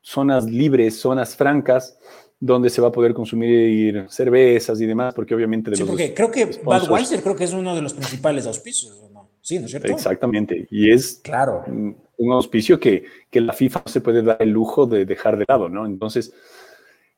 [0.00, 1.98] Zonas libres, zonas francas,
[2.38, 5.70] donde se va a poder consumir cervezas y demás, porque obviamente...
[5.70, 9.27] De sí, porque creo que Budweiser creo que es uno de los principales auspicios, ¿no?
[9.48, 9.90] Sí, ¿no es cierto?
[9.90, 11.64] Exactamente, y es claro.
[11.66, 15.46] un auspicio que, que la FIFA no se puede dar el lujo de dejar de
[15.48, 15.86] lado, ¿no?
[15.86, 16.34] Entonces,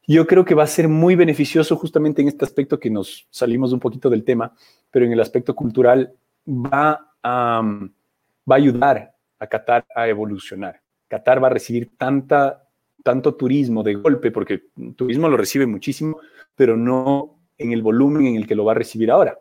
[0.06, 3.72] yo creo que va a ser muy beneficioso justamente en este aspecto que nos salimos
[3.72, 4.54] un poquito del tema,
[4.92, 6.12] pero en el aspecto cultural
[6.46, 7.62] va a,
[8.48, 10.80] va a ayudar a Qatar a evolucionar.
[11.08, 12.64] Qatar va a recibir tanta
[13.02, 16.20] tanto turismo de golpe, porque turismo lo recibe muchísimo,
[16.54, 19.36] pero no en el volumen en el que lo va a recibir ahora.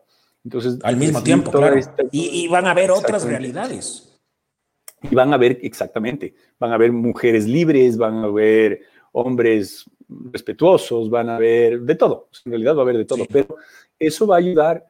[0.49, 1.79] Entonces, al mismo tiempo, claro.
[2.12, 4.19] y, van a ver otras realidades.
[5.03, 8.81] Y van a ver, exactamente, van a ver mujeres libres, van a ver
[9.12, 9.85] hombres
[10.31, 12.29] respetuosos, van a ver de todo.
[12.45, 13.57] En realidad va a haber de todo, pero
[13.99, 14.83] eso va a ayudar.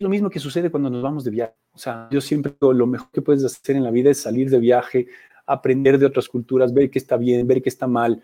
[0.00, 1.54] Lo mismo que sucede cuando nos vamos de viaje.
[1.72, 4.50] O sea, yo siempre digo, lo mejor que puedes hacer en la vida es salir
[4.50, 5.06] de viaje,
[5.46, 8.20] aprender de otras culturas, ver qué está bien, ver qué está mal.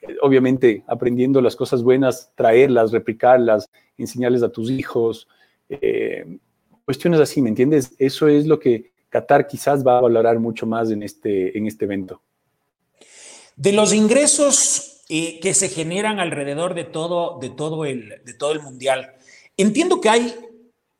[0.00, 5.28] Eh, obviamente, aprendiendo las cosas buenas, traerlas, replicarlas, enseñarles a tus hijos.
[5.70, 6.38] Eh,
[6.84, 7.94] cuestiones así, ¿me entiendes?
[7.98, 11.84] Eso es lo que Qatar quizás va a valorar mucho más en este, en este
[11.84, 12.20] evento.
[13.56, 18.52] De los ingresos eh, que se generan alrededor de todo, de, todo el, de todo
[18.52, 19.14] el mundial,
[19.56, 20.34] entiendo que hay,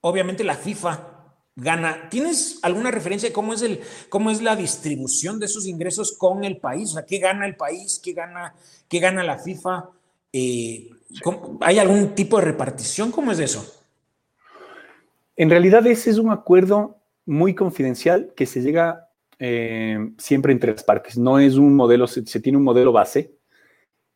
[0.00, 1.10] obviamente, la FIFA
[1.56, 2.08] gana.
[2.10, 6.44] ¿Tienes alguna referencia de cómo es, el, cómo es la distribución de esos ingresos con
[6.44, 6.90] el país?
[6.90, 8.00] O sea, ¿qué gana el país?
[8.02, 8.54] ¿Qué gana,
[8.88, 9.90] qué gana la FIFA?
[10.32, 10.90] Eh,
[11.60, 13.10] ¿Hay algún tipo de repartición?
[13.10, 13.79] ¿Cómo es eso?
[15.40, 20.84] En realidad ese es un acuerdo muy confidencial que se llega eh, siempre entre las
[20.84, 21.16] partes.
[21.16, 23.32] No es un modelo, se, tiene un modelo base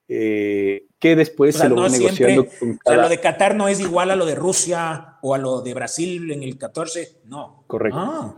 [0.06, 2.96] eh, que después se lo va negociando con cada...
[2.96, 5.62] O sea, lo de Qatar no es igual a lo de Rusia o a lo
[5.62, 7.64] de Brasil en el 14, no.
[7.68, 7.98] Correcto.
[7.98, 8.36] Ah.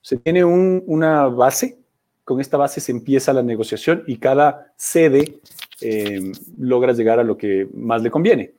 [0.00, 1.80] Se tiene una base,
[2.22, 5.40] con esta base se empieza la negociación y cada sede
[5.80, 8.52] eh, logra llegar a lo que más le conviene.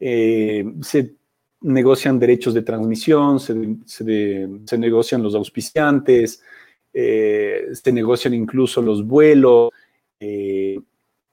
[0.00, 1.14] Eh, se
[1.60, 6.42] negocian derechos de transmisión, se, negocian los auspiciantes,
[6.92, 9.70] se negocian incluso los vuelos,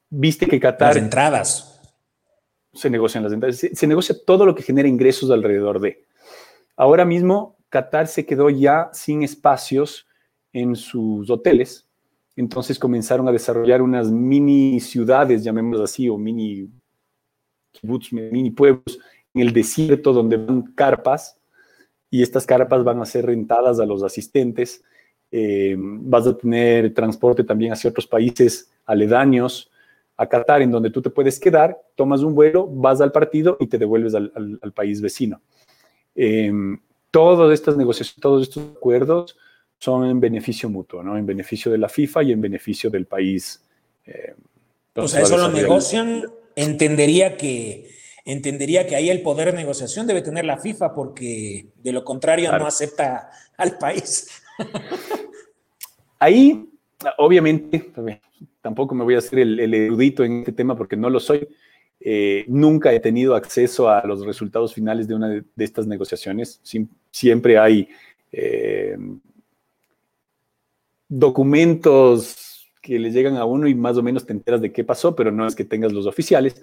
[0.09, 0.95] viste que Qatar...
[0.95, 1.81] Las entradas.
[2.73, 3.57] Se negocian las entradas.
[3.57, 6.05] Se, negocia todo lo que genera ingresos alrededor de.
[6.75, 10.07] Ahora mismo, Qatar se quedó ya sin espacios
[10.53, 11.87] en sus hoteles.
[12.35, 16.67] Entonces comenzaron a desarrollar unas mini ciudades, llamémoslas así, o mini
[18.11, 18.99] mini pueblos
[19.33, 21.37] en el desierto donde van carpas
[22.09, 24.83] y estas carpas van a ser rentadas a los asistentes.
[25.31, 29.71] Eh, vas a tener transporte también hacia otros países aledaños
[30.15, 33.65] a Qatar, en donde tú te puedes quedar, tomas un vuelo, vas al partido y
[33.65, 35.41] te devuelves al, país vecino.
[36.13, 39.35] Em, todas estas negociaciones, todos estos acuerdos
[39.79, 41.17] son en beneficio mutuo, ¿no?
[41.17, 43.63] En beneficio de la FIFA y en beneficio del país.
[44.05, 44.35] Eh,
[44.95, 47.89] o sea, eso lo negocian, entendería que,
[48.25, 52.57] entendería que ahí el poder de negociación debe tener la FIFA porque de lo contrario
[52.57, 54.27] no acepta al país.
[56.19, 56.69] ahí,
[57.17, 57.91] obviamente,
[58.61, 61.47] tampoco me voy a hacer el, erudito en este tema porque no lo soy.
[61.99, 66.61] Eh, nunca he tenido acceso a los resultados finales de una de, estas negociaciones.
[67.11, 67.87] siempre hay
[68.31, 68.97] eh,
[71.07, 75.15] documentos que le llegan a uno y más o menos te enteras de qué pasó,
[75.15, 76.61] pero no es que tengas los oficiales.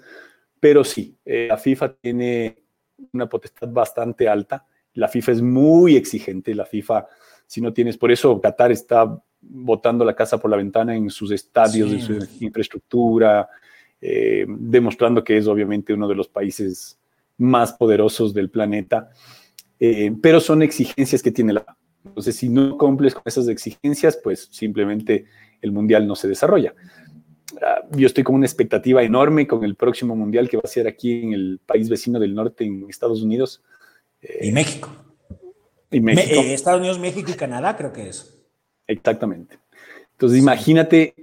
[0.61, 2.55] Pero sí, eh, la FIFA tiene
[3.11, 4.65] una potestad bastante alta.
[4.93, 6.53] La FIFA es muy exigente.
[6.53, 7.07] La FIFA,
[7.47, 11.31] si no tienes, por eso Qatar está botando la casa por la ventana en sus
[11.31, 13.49] estadios, en su infraestructura,
[13.99, 16.99] eh, demostrando que es obviamente uno de los países
[17.39, 19.09] más poderosos del planeta.
[19.79, 21.65] Eh, pero son exigencias que tiene la...
[22.05, 25.25] Entonces, si no cumples con esas exigencias, pues simplemente
[25.59, 26.75] el mundial no se desarrolla.
[27.91, 31.23] Yo estoy con una expectativa enorme con el próximo mundial que va a ser aquí
[31.23, 33.61] en el país vecino del norte, en Estados Unidos.
[34.21, 34.89] y México.
[35.89, 36.41] Y México.
[36.41, 38.39] Eh, Estados Unidos, México y Canadá, creo que es.
[38.87, 39.59] Exactamente.
[40.13, 41.13] Entonces, imagínate,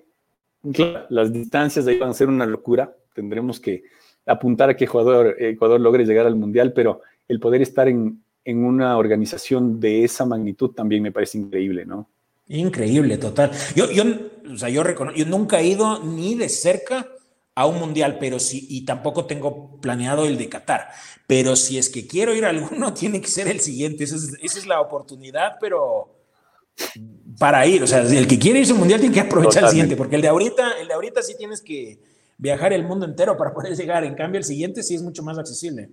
[1.09, 2.95] las distancias ahí van a ser una locura.
[3.15, 3.85] Tendremos que
[4.27, 8.65] apuntar a que Ecuador, Ecuador logre llegar al mundial, pero el poder estar en, en
[8.65, 12.09] una organización de esa magnitud también me parece increíble, ¿no?
[12.49, 13.51] Increíble, total.
[13.75, 14.05] Yo, yo,
[14.53, 14.83] o sea, yo,
[15.15, 17.07] yo nunca he ido ni de cerca
[17.55, 20.91] a un mundial, pero sí, y tampoco tengo planeado el de Qatar.
[21.27, 24.05] Pero si es que quiero ir a alguno, tiene que ser el siguiente.
[24.05, 26.15] Esa es, la oportunidad, pero
[27.39, 27.83] para ir.
[27.83, 30.23] O sea, el que quiere irse al mundial tiene que aprovechar el siguiente, porque el
[30.23, 31.99] de ahorita, el de ahorita sí tienes que
[32.39, 34.05] viajar el mundo entero para poder llegar.
[34.05, 35.91] En cambio, el siguiente sí es mucho más accesible.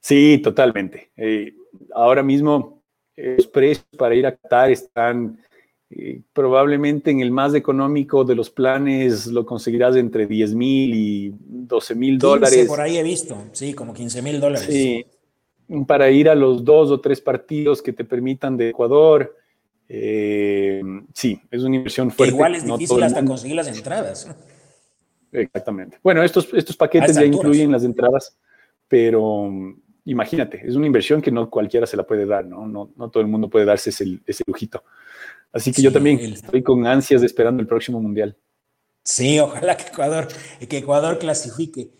[0.00, 1.12] Sí, totalmente.
[1.16, 1.54] Eh,
[1.94, 2.81] ahora mismo
[3.16, 5.38] los precios para ir a Qatar están
[6.32, 11.94] probablemente en el más económico de los planes lo conseguirás entre 10 mil y 12
[11.94, 12.66] mil dólares.
[12.66, 14.66] Por ahí he visto, sí, como 15 mil dólares.
[14.68, 15.04] Sí,
[15.86, 19.36] para ir a los dos o tres partidos que te permitan de Ecuador.
[19.88, 20.82] Eh,
[21.12, 22.34] sí, es una inversión fuerte.
[22.34, 24.34] igual es difícil hasta conseguir las entradas.
[25.30, 25.98] Exactamente.
[26.02, 28.36] Bueno, estos, estos paquetes ya incluyen las entradas,
[28.88, 29.50] pero
[30.04, 32.66] imagínate, es una inversión que no cualquiera se la puede dar, ¿no?
[32.66, 34.82] No, no todo el mundo puede darse ese, ese lujito.
[35.52, 38.36] Así que yo también estoy con ansias esperando el próximo mundial.
[39.04, 40.28] Sí, ojalá que Ecuador,
[40.68, 41.90] que Ecuador clasifique.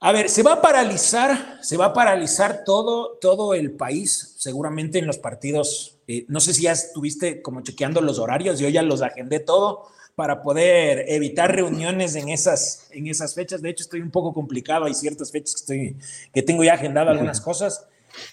[0.00, 4.98] A ver, se va a paralizar, se va a paralizar todo, todo el país, seguramente
[4.98, 5.98] en los partidos.
[6.06, 9.88] Eh, no sé si ya estuviste como chequeando los horarios, yo ya los agendé todo
[10.14, 13.62] para poder evitar reuniones en esas, en esas fechas.
[13.62, 15.96] De hecho, estoy un poco complicado, hay ciertas fechas que, estoy,
[16.32, 17.86] que tengo ya agendado algunas cosas,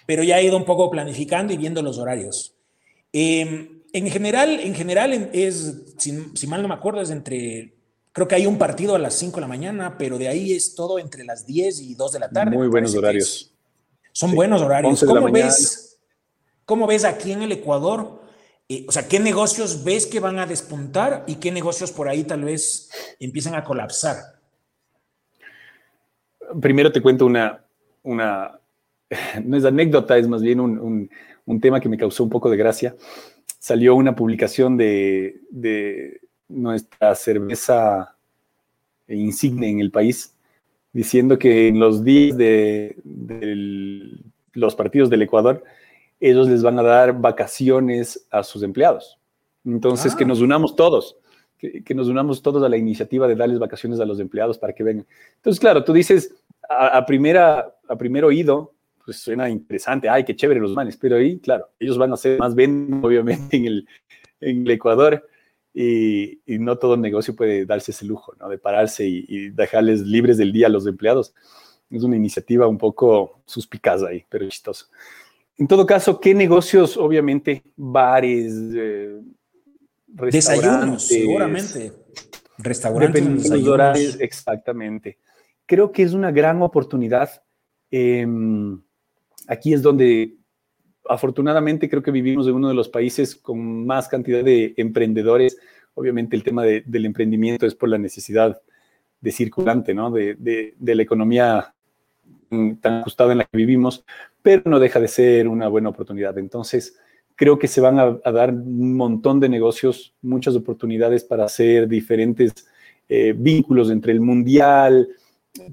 [0.06, 2.56] pero ya he ido un poco planificando y viendo los horarios.
[3.14, 7.74] Eh, en general, en general es, si, mal no me acuerdo, es entre,
[8.12, 10.76] creo que hay un partido a las 5 de la mañana, pero de ahí es
[10.76, 12.56] todo entre las 10 y 2 de la tarde.
[12.56, 13.54] Muy buenos horarios.
[14.12, 15.04] Son buenos horarios.
[15.04, 16.00] ¿Cómo ves,
[16.66, 18.17] ¿Cómo ves aquí en el Ecuador?
[18.88, 22.44] O sea, ¿qué negocios ves que van a despuntar y qué negocios por ahí tal
[22.44, 22.90] vez
[23.20, 24.18] empiezan a colapsar?
[26.62, 27.64] Primero te cuento una,
[28.04, 28.60] una
[29.44, 31.10] no es anécdota, es más bien un,
[31.46, 32.96] un tema que me causó un poco de gracia
[33.68, 38.16] salió una publicación de, nuestra cerveza
[39.10, 40.34] insigne en el país,
[40.94, 42.96] diciendo que en los días de,
[44.54, 45.66] los partidos del Ecuador,
[46.20, 49.20] ellos les van a dar vacaciones a sus empleados.
[49.66, 50.28] Entonces, que ah.
[50.28, 51.18] nos unamos todos,
[51.58, 54.84] que, nos unamos todos a la iniciativa de darles vacaciones a los empleados para que
[54.84, 55.06] vengan.
[55.36, 56.34] Entonces, claro, tú dices,
[56.70, 61.40] a, primera, a primer oído, pues suena interesante, ay, qué chévere los manes, pero ahí,
[61.40, 63.88] claro, ellos van a ser más bien, obviamente, en el,
[64.42, 65.28] en el Ecuador
[65.74, 68.50] y, y, no todo negocio puede darse ese lujo, ¿no?
[68.50, 71.34] De pararse y, dejarles libres del día a los empleados.
[71.90, 74.88] Es una iniciativa un poco suspicaz ahí, pero chistoso.
[75.58, 76.98] En todo caso, ¿qué negocios?
[76.98, 79.20] Obviamente, bares, eh,
[80.08, 81.94] Desayunos, seguramente.
[82.58, 84.20] Restaurantes, desayunos.
[84.20, 85.20] exactamente.
[85.66, 87.44] Creo que es una gran oportunidad.
[87.92, 88.26] Eh,
[89.48, 90.38] aquí es donde
[91.10, 95.58] afortunadamente creo que vivimos en uno de los países con más cantidad de emprendedores.
[95.94, 98.62] Obviamente el tema del emprendimiento es por la necesidad
[99.20, 100.12] de circulante, ¿no?
[100.12, 101.76] De, la economía
[102.50, 104.06] tan ajustada en la que vivimos,
[104.42, 106.38] pero no deja de ser una buena oportunidad.
[106.38, 106.98] Entonces,
[107.36, 112.54] creo que se van a, dar un montón de negocios, muchas oportunidades para hacer diferentes
[113.08, 115.08] eh, vínculos entre el mundial,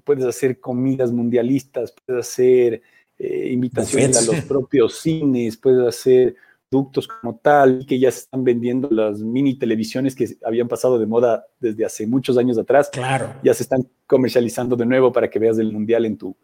[0.04, 2.82] puedes hacer comidas mundialistas, puedes hacer
[3.18, 6.36] eh, invitaciones a los propios cines, puedes hacer
[6.74, 11.06] productos como tal, que ya se están vendiendo las mini televisiones que habían pasado de
[11.06, 12.90] moda desde hace muchos años atrás.
[12.92, 13.32] Claro.
[13.44, 16.36] Ya se están comercializando de nuevo para que veas el mundial en tu,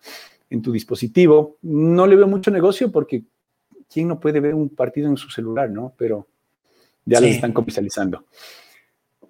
[0.48, 1.56] en tu dispositivo.
[1.62, 3.24] No le veo mucho negocio porque
[3.92, 5.94] ¿quién no puede ver un partido en su celular, no?
[5.98, 6.28] Pero
[7.04, 8.24] ya los están comercializando.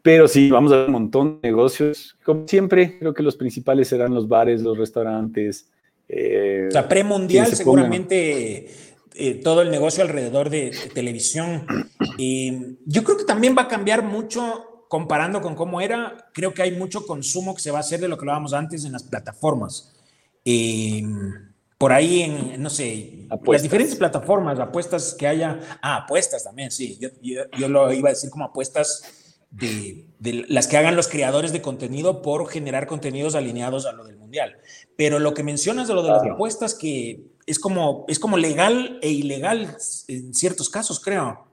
[0.03, 2.19] Pero sí, vamos a ver un montón de negocios.
[2.23, 5.71] Como siempre, creo que los principales serán los bares, los restaurantes,
[6.13, 8.67] eh, o sea, premundial seguramente
[9.21, 11.67] eh, todo el negocio alrededor de, televisión.
[12.17, 16.31] Y yo creo que también va a cambiar mucho comparando con cómo era.
[16.33, 18.85] Creo que hay mucho consumo que se va a hacer de lo que hablábamos antes
[18.85, 19.93] en las plataformas.
[21.79, 25.61] por ahí en, no sé, las diferentes plataformas, apuestas que haya.
[25.83, 26.99] Ah, apuestas también, sí.
[27.01, 27.09] Yo,
[27.59, 29.20] yo lo iba a decir como apuestas
[29.51, 30.07] de,
[30.49, 34.59] las que hagan los creadores de contenido por generar contenidos alineados a lo del mundial.
[34.97, 38.99] Pero lo que mencionas de lo de las apuestas, que es como, es como legal
[39.03, 39.77] e ilegal
[40.09, 41.47] en ciertos casos, creo.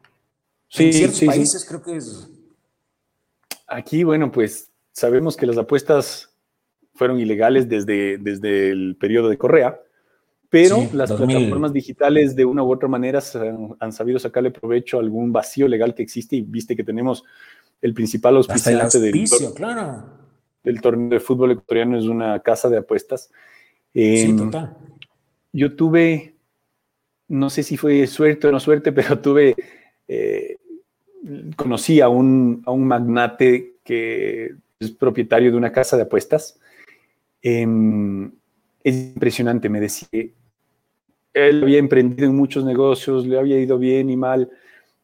[0.69, 2.29] Sí, en ciertos países creo que es.
[3.67, 6.29] Aquí, bueno, pues sabemos que las apuestas
[6.93, 9.79] fueron ilegales desde, desde el periodo de Correa,
[10.49, 13.21] pero las plataformas digitales de una u otra manera
[13.79, 17.23] han, sabido sacarle provecho a algún vacío legal que existe y viste que tenemos
[17.81, 19.25] el principal auspiciante del,
[19.55, 20.05] claro.
[20.63, 23.31] del torneo de fútbol ecuatoriano es una casa de apuestas.
[23.93, 24.77] sí, em, total.
[25.53, 26.35] Yo tuve,
[27.27, 29.55] no sé si fue suerte o no suerte, pero tuve,
[30.07, 30.57] eh,
[31.55, 36.59] conocí a un, a un magnate que es propietario de una casa de apuestas.
[37.41, 38.31] Em,
[38.83, 40.07] es impresionante, me decía,
[41.33, 44.49] él había emprendido en muchos negocios, le había ido bien y mal,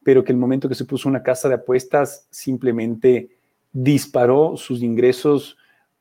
[0.04, 3.30] pero que el momento que se puso una casa de apuestas simplemente
[3.72, 5.56] disparó sus ingresos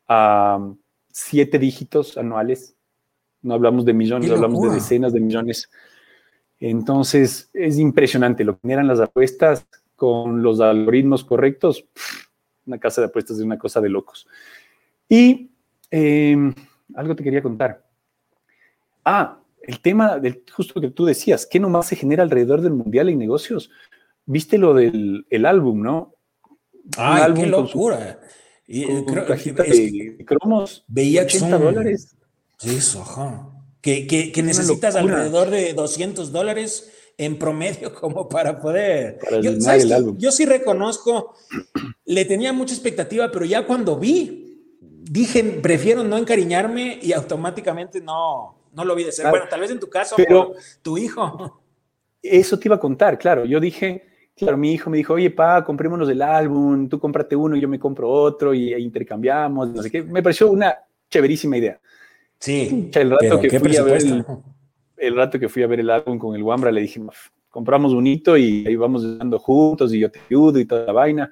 [0.08, 0.60] a
[1.12, 2.76] siete dígitos anuales.
[3.42, 5.70] No hablamos de millones, hablamos de decenas de millones.
[6.60, 11.86] Entonces, es impresionante lo que eran las apuestas con los algoritmos correctos.
[12.66, 14.28] una casa de apuestas es una cosa de locos.
[15.10, 15.50] Y
[15.92, 16.54] em,
[16.96, 17.84] algo te quería contar.
[19.04, 23.10] Ah, el tema del justo que tú decías, ¿qué nomás se genera alrededor del mundial
[23.10, 23.72] en negocios?
[24.26, 26.16] Viste lo del el álbum, ¿no?
[26.98, 28.20] Ay, qué locura.
[28.68, 28.86] y,
[29.28, 32.16] cajita de, cromos, veía 80 dólares.
[32.64, 33.50] Eso, ajá.
[33.82, 39.20] Que, que, necesitas alrededor de 200 dólares en promedio como para poder...
[39.42, 40.18] yo, el álbum.
[40.18, 41.36] yo sí reconozco,
[42.06, 48.70] le tenía mucha expectativa, pero ya cuando vi, dije, prefiero no encariñarme y automáticamente no,
[48.72, 49.30] no lo vi de ser.
[49.30, 51.62] Bueno, tal vez en tu caso, pero tu hijo.
[52.22, 53.44] Eso te iba a contar, claro.
[53.44, 57.56] Yo dije, claro, mi hijo me dijo, oye, pa, comprémonos el álbum, tú cómprate uno
[57.56, 60.04] y yo me compro otro y intercambiamos, no sé qué.
[60.04, 60.76] Me pareció una
[61.10, 61.80] chéverísima idea.
[62.40, 62.90] Sí.
[62.94, 64.02] El rato que fui a ver
[64.98, 67.02] el, rato que fui a ver el álbum con el Wambra, le dije,
[67.50, 70.92] compramos un hito y ahí vamos dando juntos y yo te ayudo y toda la
[70.92, 71.32] vaina.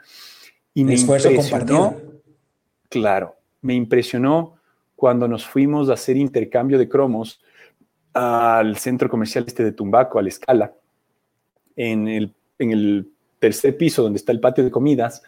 [0.74, 1.96] Y me esfuerzo compartido.
[2.90, 4.56] Claro, me impresionó
[4.96, 7.42] cuando nos fuimos a hacer intercambio de cromos
[8.14, 10.74] al centro comercial este de Tumbaco, a la escala,
[11.76, 15.24] en el, en el tercer piso donde está el patio de comidas,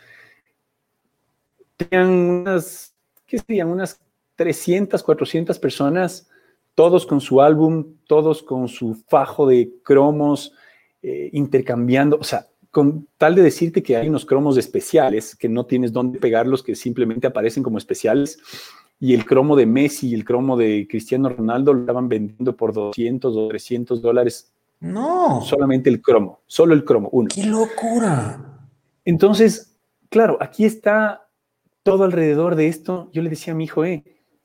[1.78, 3.70] tenían unas, ¿qué serían?
[3.70, 4.00] Unas
[4.36, 6.30] 300, 400 personas,
[6.76, 10.54] todos con su álbum, todos con su fajo de cromos,
[11.02, 15.66] eh, intercambiando, o sea, con tal de decirte que hay unos cromos especiales, que no
[15.66, 18.40] tienes dónde pegarlos, que simplemente aparecen como especiales,
[19.00, 22.74] y el cromo de Messi y el cromo de Cristiano Ronaldo lo estaban vendiendo por
[22.74, 24.53] 200 o 300 dólares.
[24.84, 25.42] No.
[25.42, 27.30] Solamente el cromo, solo el cromo, uno.
[27.34, 28.68] ¡Qué locura!
[29.06, 29.78] Entonces,
[30.10, 31.28] claro, aquí está
[31.84, 33.10] todo alrededor de esto.
[33.14, 34.04] Yo le decía a mi hijo, eh,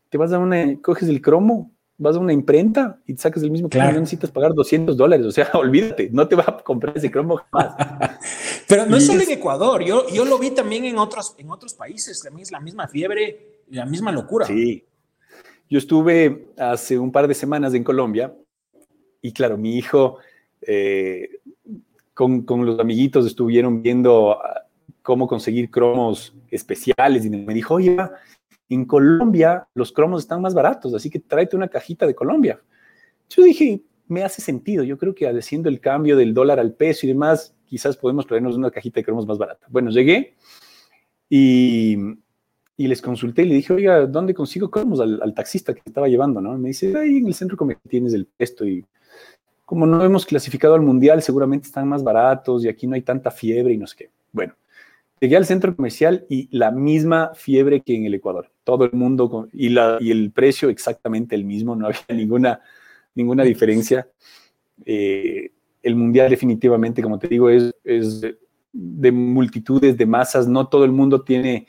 [0.08, 3.50] te vas a una, coges el cromo, vas a una imprenta y te sacas el
[3.50, 6.96] mismo cromo, no necesitas pagar 200 dólares, o sea, olvídate, no te vas a comprar
[6.96, 7.74] ese cromo jamás.
[8.68, 11.74] Pero no es solo en Ecuador, yo, yo lo vi también en otros, en otros
[11.74, 14.46] países, también es la misma fiebre la misma locura.
[14.46, 14.84] Sí.
[15.68, 18.34] Yo estuve hace un par de semanas en Colombia
[19.20, 20.18] y claro, mi hijo
[20.62, 21.30] eh,
[22.14, 24.66] con, los amiguitos estuvieron viendo ah,
[25.02, 27.96] cómo conseguir cromos especiales y me dijo, oye,
[28.68, 32.60] en Colombia los cromos están más baratos, así que tráete una cajita de Colombia.
[33.30, 37.06] Yo dije, me hace sentido, yo creo que haciendo el cambio del dólar al peso
[37.06, 39.66] y demás, quizás podemos traernos una cajita de cromos más barata.
[39.70, 40.34] Bueno, llegué
[41.28, 41.96] y
[42.78, 46.40] y les consulté y le dije, oiga, ¿dónde consigo cromos al, taxista que estaba llevando?
[46.40, 46.56] ¿no?
[46.56, 48.86] me dice, ahí en el centro comercial tienes el puesto y
[49.68, 53.30] como no hemos clasificado al mundial, seguramente están más baratos y aquí no hay tanta
[53.30, 54.10] fiebre y no sé qué.
[54.32, 54.54] Bueno,
[55.20, 58.50] llegué al centro comercial y la misma fiebre que en el Ecuador.
[58.64, 62.62] Todo el mundo y, el precio exactamente el mismo, no había ninguna,
[63.14, 64.08] ninguna diferencia.
[64.86, 65.50] Eh,
[65.82, 67.74] el mundial definitivamente, como te digo, es
[68.72, 70.48] de multitudes, de masas.
[70.48, 71.66] No todo el mundo tiene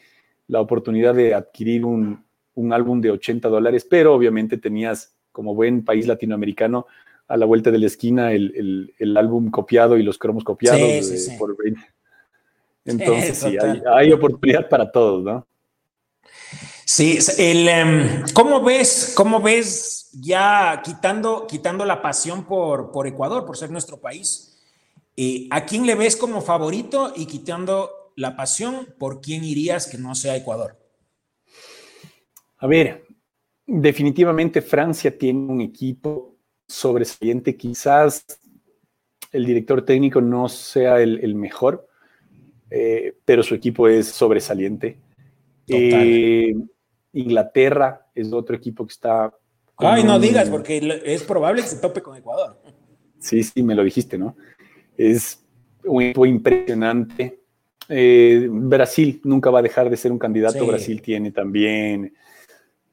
[0.47, 2.23] la oportunidad de adquirir un,
[2.71, 6.87] álbum de 80 dólares, pero obviamente tenías, como buen país latinoamericano,
[7.29, 10.81] a la vuelta de la esquina el, álbum copiado y los cromos copiados
[11.37, 11.55] por
[12.83, 13.55] Entonces, sí,
[13.95, 15.47] hay, oportunidad para todos, ¿no?
[16.83, 23.45] Sí, el, em, ¿cómo ves, cómo ves ya quitando, quitando la pasión por, por Ecuador,
[23.45, 24.59] por ser nuestro país?
[25.15, 29.99] Eh, ¿A quién le ves como favorito y quitando la pasión, ¿por quién irías que
[29.99, 30.79] no sea Ecuador?
[32.57, 33.05] A ver,
[33.67, 36.38] definitivamente Francia tiene un equipo
[36.69, 37.57] sobresaliente.
[37.57, 38.25] Quizás
[39.31, 41.87] el director técnico no sea el, mejor,
[42.69, 44.97] eh, pero su equipo es sobresaliente.
[45.67, 46.55] Eh,
[47.13, 49.33] Inglaterra es otro equipo que está...
[49.77, 52.61] Ay, no digas, porque es probable que se tope con Ecuador.
[53.17, 54.35] Sí, sí, me lo dijiste, ¿no?
[54.97, 55.43] Es
[55.85, 57.39] un equipo impresionante.
[57.87, 60.65] Eh, Brasil nunca va a dejar de ser un candidato.
[60.67, 62.13] Brasil tiene también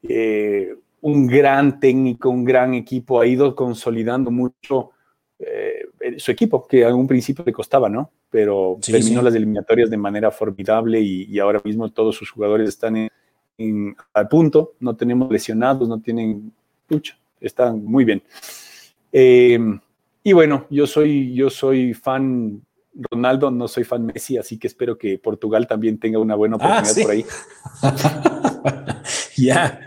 [0.03, 0.75] eh,
[1.07, 3.21] un gran técnico, un gran equipo.
[3.21, 4.91] Ha ido consolidando mucho
[5.39, 5.85] eh,
[6.17, 8.11] su equipo, que a un principio le costaba, ¿no?
[8.29, 13.09] Pero terminó las eliminatorias de manera formidable y, ahora mismo todos sus jugadores están
[14.13, 14.73] al punto.
[14.81, 16.51] No tenemos lesionados, no tienen
[16.89, 17.17] lucha.
[17.39, 18.21] Están muy bien.
[19.13, 22.61] y bueno, yo soy, yo soy fan
[23.09, 26.81] Ronaldo, no soy fan Messi, así que espero que Portugal también tenga una buena ah,
[26.81, 27.25] oportunidad por ahí.
[29.37, 29.86] ya.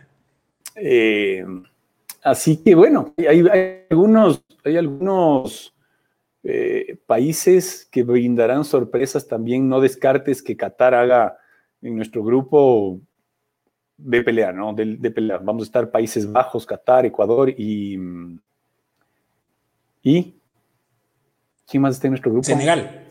[0.82, 1.44] Eh,
[2.22, 3.44] así que bueno, hay,
[3.90, 5.74] algunos, hay algunos
[6.42, 9.68] eh, países que brindarán sorpresas también.
[9.68, 11.38] No descartes que Qatar haga
[11.82, 13.00] en nuestro grupo
[13.96, 14.72] de pelea, ¿no?
[14.72, 15.38] De, de pelea.
[15.38, 17.98] Vamos a estar Países Bajos, Qatar, Ecuador y.
[20.02, 20.34] ¿Y?
[21.66, 22.44] ¿Quién más está en nuestro grupo?
[22.44, 23.09] Senegal.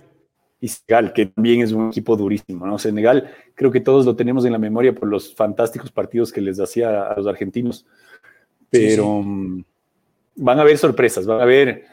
[0.62, 2.78] Y Senegal, que también es un equipo durísimo, ¿no?
[2.78, 6.60] Senegal, creo que todos lo tenemos en la memoria por los fantásticos partidos que les
[6.60, 7.86] hacía a los argentinos.
[8.70, 9.64] Pero mm,
[10.36, 11.86] van a haber sorpresas, van a haber.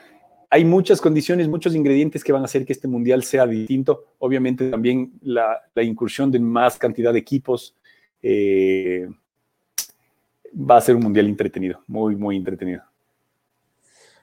[0.51, 4.05] Hay muchas condiciones, muchos ingredientes que van a hacer que este mundial sea distinto.
[4.19, 7.77] Obviamente, también la, incursión de más cantidad de equipos.
[8.23, 9.09] Eh,
[10.59, 12.83] va a ser un mundial entretenido, muy, muy entretenido.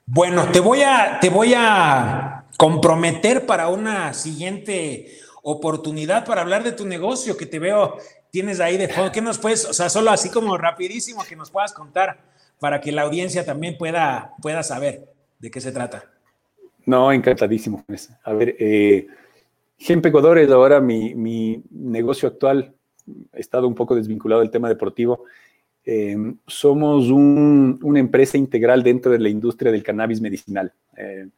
[0.06, 6.72] Bueno, te voy a, te voy a comprometer para una siguiente oportunidad para hablar de
[6.72, 7.96] tu negocio que te veo,
[8.30, 9.10] tienes ahí de fondo.
[9.12, 12.18] ¿Qué nos puedes, o sea, solo así como rapidísimo que nos puedas contar
[12.60, 16.04] para que la audiencia también pueda, pueda saber de qué se trata?
[16.84, 17.82] No, encantadísimo.
[18.24, 19.06] A ver, eh,
[19.78, 22.74] es ahora mi, mi negocio actual.
[23.32, 25.24] He estado un poco desvinculado del tema deportivo
[25.86, 30.72] Em, somos una empresa integral dentro de la industria del cannabis medicinal.
[30.96, 31.28] Eh,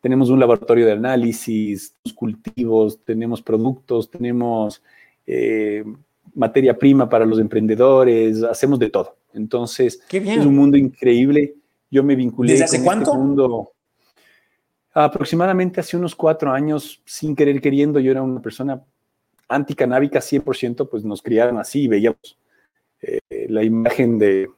[0.00, 4.80] tenemos un laboratorio de análisis, cultivos, tenemos productos, tenemos
[5.26, 5.84] eh,
[6.34, 9.16] materia prima para los emprendedores, hacemos de todo.
[9.34, 11.54] Entonces, es un mundo increíble.
[11.90, 13.10] Yo me vinculé ¿Desde hace con cuánto?
[13.10, 13.72] Este mundo
[14.92, 18.82] aproximadamente hace unos cuatro años, sin querer queriendo, yo era una persona
[19.48, 22.38] anticanábica 100%, pues nos criaron así y veíamos
[23.02, 24.50] eh, la imagen de...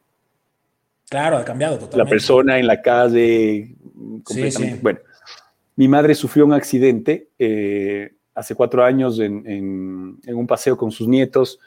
[1.08, 1.98] Claro, ha cambiado totalmente.
[1.98, 3.74] La persona en la calle,
[4.24, 4.80] completamente.
[4.82, 5.00] Bueno,
[5.76, 11.58] mi madre sufrió un accidente eh, hace cuatro años en, un paseo con sus nietos.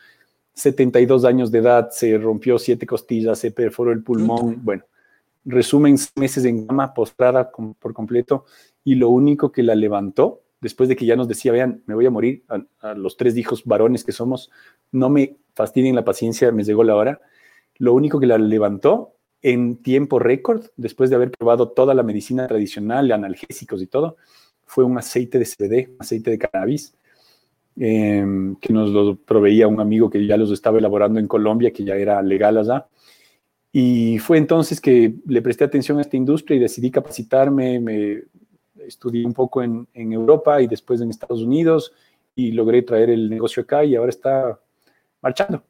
[0.53, 4.63] 72 años de edad, se rompió siete costillas, se perforó el pulmón.
[4.63, 4.84] Bueno,
[5.43, 8.45] resumen, meses en cama, postrada por completo,
[8.84, 12.07] y lo único que la levantó, después de que ya nos decía, vean, me voy
[12.07, 12.43] a morir,
[12.82, 14.49] a los tres hijos varones que somos,
[14.91, 17.22] no me fastidien la paciencia, me llegó la hora.
[17.78, 19.13] Lo único que la levantó
[19.43, 24.18] en tiempo récord, después de haber probado toda la medicina tradicional, analgésicos y todo,
[24.66, 26.95] fue un aceite de CBD, aceite de cannabis,
[27.76, 31.84] em, que nos lo proveía un amigo que ya los estaba elaborando en Colombia, que
[31.84, 32.88] ya era legal allá.
[33.72, 38.24] Y fue entonces que le presté atención a esta industria y decidí capacitarme, me
[38.88, 41.94] estudié un poco en, en Europa y después en Estados Unidos
[42.36, 44.60] y logré traer el negocio acá y ahora está
[45.22, 45.64] marchando.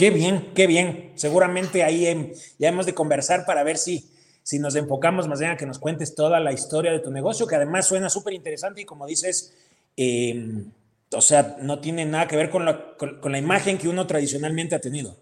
[0.00, 1.12] Qué bien, qué bien.
[1.14, 4.10] Seguramente ahí ya hemos de conversar para ver si,
[4.42, 7.46] si nos enfocamos más bien a que nos cuentes toda la historia de tu negocio,
[7.46, 9.54] que además suena súper interesante y como dices,
[9.98, 10.70] em,
[11.14, 14.74] o sea, no tiene nada que ver con la, con, la imagen que uno tradicionalmente
[14.74, 15.18] ha tenido.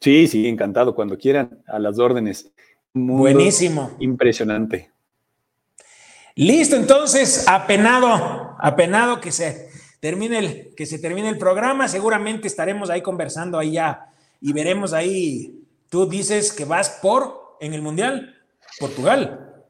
[0.00, 0.94] Sí, sí, encantado.
[0.94, 2.50] Cuando quieran, a las órdenes.
[2.94, 3.94] Buenísimo.
[4.00, 4.90] Impresionante.
[6.36, 9.70] Listo, entonces, apenado, apenado que se,
[10.00, 14.10] termine el, que se termine el programa, seguramente estaremos ahí conversando ahí ya
[14.42, 18.36] y veremos ahí, tú dices que vas por, en el Mundial,
[18.78, 19.64] Portugal.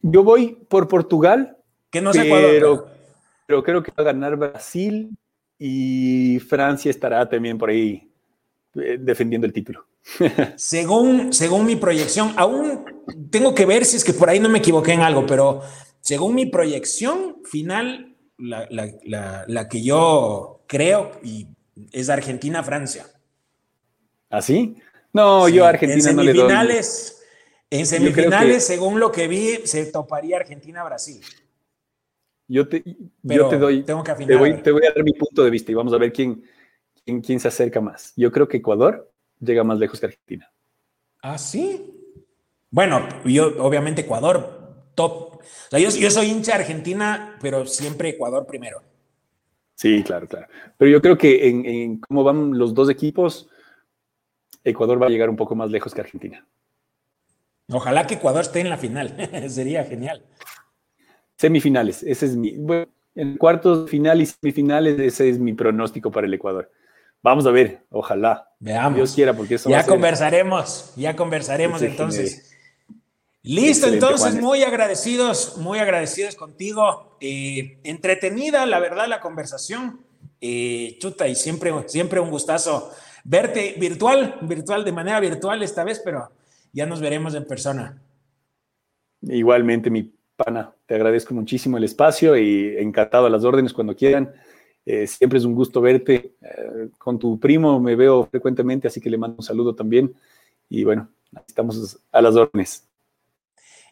[0.00, 1.58] Yo voy por Portugal.
[1.90, 2.88] Que no sé pero,
[3.46, 5.10] pero creo que va a ganar Brasil
[5.58, 8.10] y Francia estará también por ahí
[8.74, 9.84] eh, defendiendo el título.
[10.56, 12.84] según, según mi proyección, aún
[13.30, 15.62] tengo que ver si es que por ahí no me equivoqué en algo, pero
[16.06, 21.48] según mi proyección final, la, que yo creo y
[21.90, 23.06] es Argentina-Francia.
[24.30, 24.76] ¿Así?
[24.78, 24.82] ¿Ah,
[25.12, 26.52] no, yo a Argentina no le doy.
[27.70, 31.20] En semifinales, según lo que vi, se toparía Argentina-Brasil.
[32.46, 32.84] Yo te,
[33.24, 33.82] yo te doy.
[33.82, 35.98] Tengo que te voy, te voy, a dar mi punto de vista y vamos a
[35.98, 36.40] ver quién,
[37.04, 38.12] quién, quién se acerca más.
[38.14, 40.48] Yo creo que Ecuador llega más lejos que Argentina.
[41.20, 41.92] ¿Ah, sí?
[42.70, 44.55] Bueno, yo, obviamente, Ecuador,
[44.96, 45.36] top
[45.70, 48.82] yo, soy hincha Argentina, pero siempre Ecuador primero.
[49.74, 50.46] Sí, claro, claro.
[50.78, 53.48] Pero yo creo que en, cómo van los dos equipos,
[54.64, 56.46] Ecuador va a llegar un poco más lejos que Argentina.
[57.68, 59.14] Ojalá que Ecuador esté en la final,
[59.48, 60.24] sería genial.
[61.36, 62.56] Semifinales, ese es mi.
[63.14, 66.70] En cuartos, final y semifinales, ese es mi pronóstico para el Ecuador.
[67.22, 68.50] Vamos a ver, ojalá.
[68.60, 68.96] Veamos.
[68.96, 72.55] Dios quiera, porque eso Ya va a ser- conversaremos, ya conversaremos Ese entonces.
[73.46, 77.16] Listo, Excelente, entonces muy agradecidos, muy agradecidos contigo.
[77.20, 80.00] Eh, entretenida, la verdad, la conversación.
[80.40, 82.90] Eh, chuta, y siempre, siempre un gustazo
[83.24, 86.30] verte virtual, virtual, de manera virtual esta vez, pero
[86.72, 88.02] ya nos veremos en persona.
[89.22, 94.32] Igualmente, mi pana, te agradezco muchísimo el espacio y encantado a las órdenes cuando quieran.
[94.84, 96.34] Eh, siempre es un gusto verte.
[96.40, 100.14] Eh, con tu primo me veo frecuentemente, así que le mando un saludo también.
[100.68, 101.08] Y bueno,
[101.46, 102.85] estamos a las órdenes.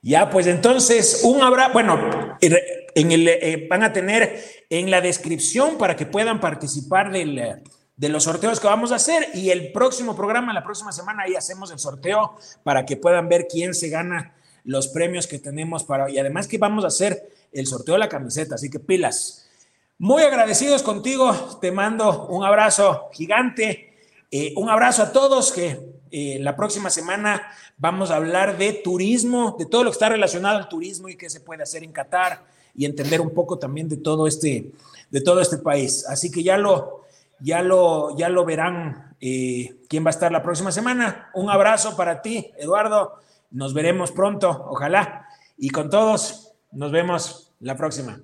[0.05, 1.73] Ya, pues entonces, un abrazo.
[1.73, 1.99] Bueno,
[2.43, 4.39] eh, van a tener
[4.69, 7.63] en la descripción para que puedan participar eh,
[7.97, 9.31] de los sorteos que vamos a hacer.
[9.33, 13.47] Y el próximo programa, la próxima semana, ahí hacemos el sorteo para que puedan ver
[13.49, 14.35] quién se gana
[14.65, 16.11] los premios que tenemos para.
[16.11, 18.57] Y además que vamos a hacer el sorteo de la camiseta.
[18.57, 19.49] Así que pilas.
[19.97, 21.33] Muy agradecidos contigo.
[21.63, 23.95] Te mando un abrazo gigante.
[24.31, 27.43] Eh, un abrazo a todos que eh, la próxima semana
[27.77, 31.29] vamos a hablar de turismo, de todo lo que está relacionado al turismo y qué
[31.29, 34.71] se puede hacer en Qatar y entender un poco también de todo este,
[35.11, 36.07] de todo este país.
[36.09, 37.03] Así que ya lo,
[37.41, 41.31] ya lo, ya lo verán eh, quién va a estar la próxima semana.
[41.35, 43.15] Un abrazo para ti, Eduardo.
[43.51, 45.27] Nos veremos pronto, ojalá.
[45.59, 48.21] Y con todos, nos vemos la próxima.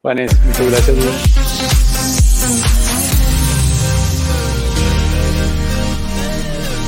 [0.00, 0.96] Juanes, muchas gracias.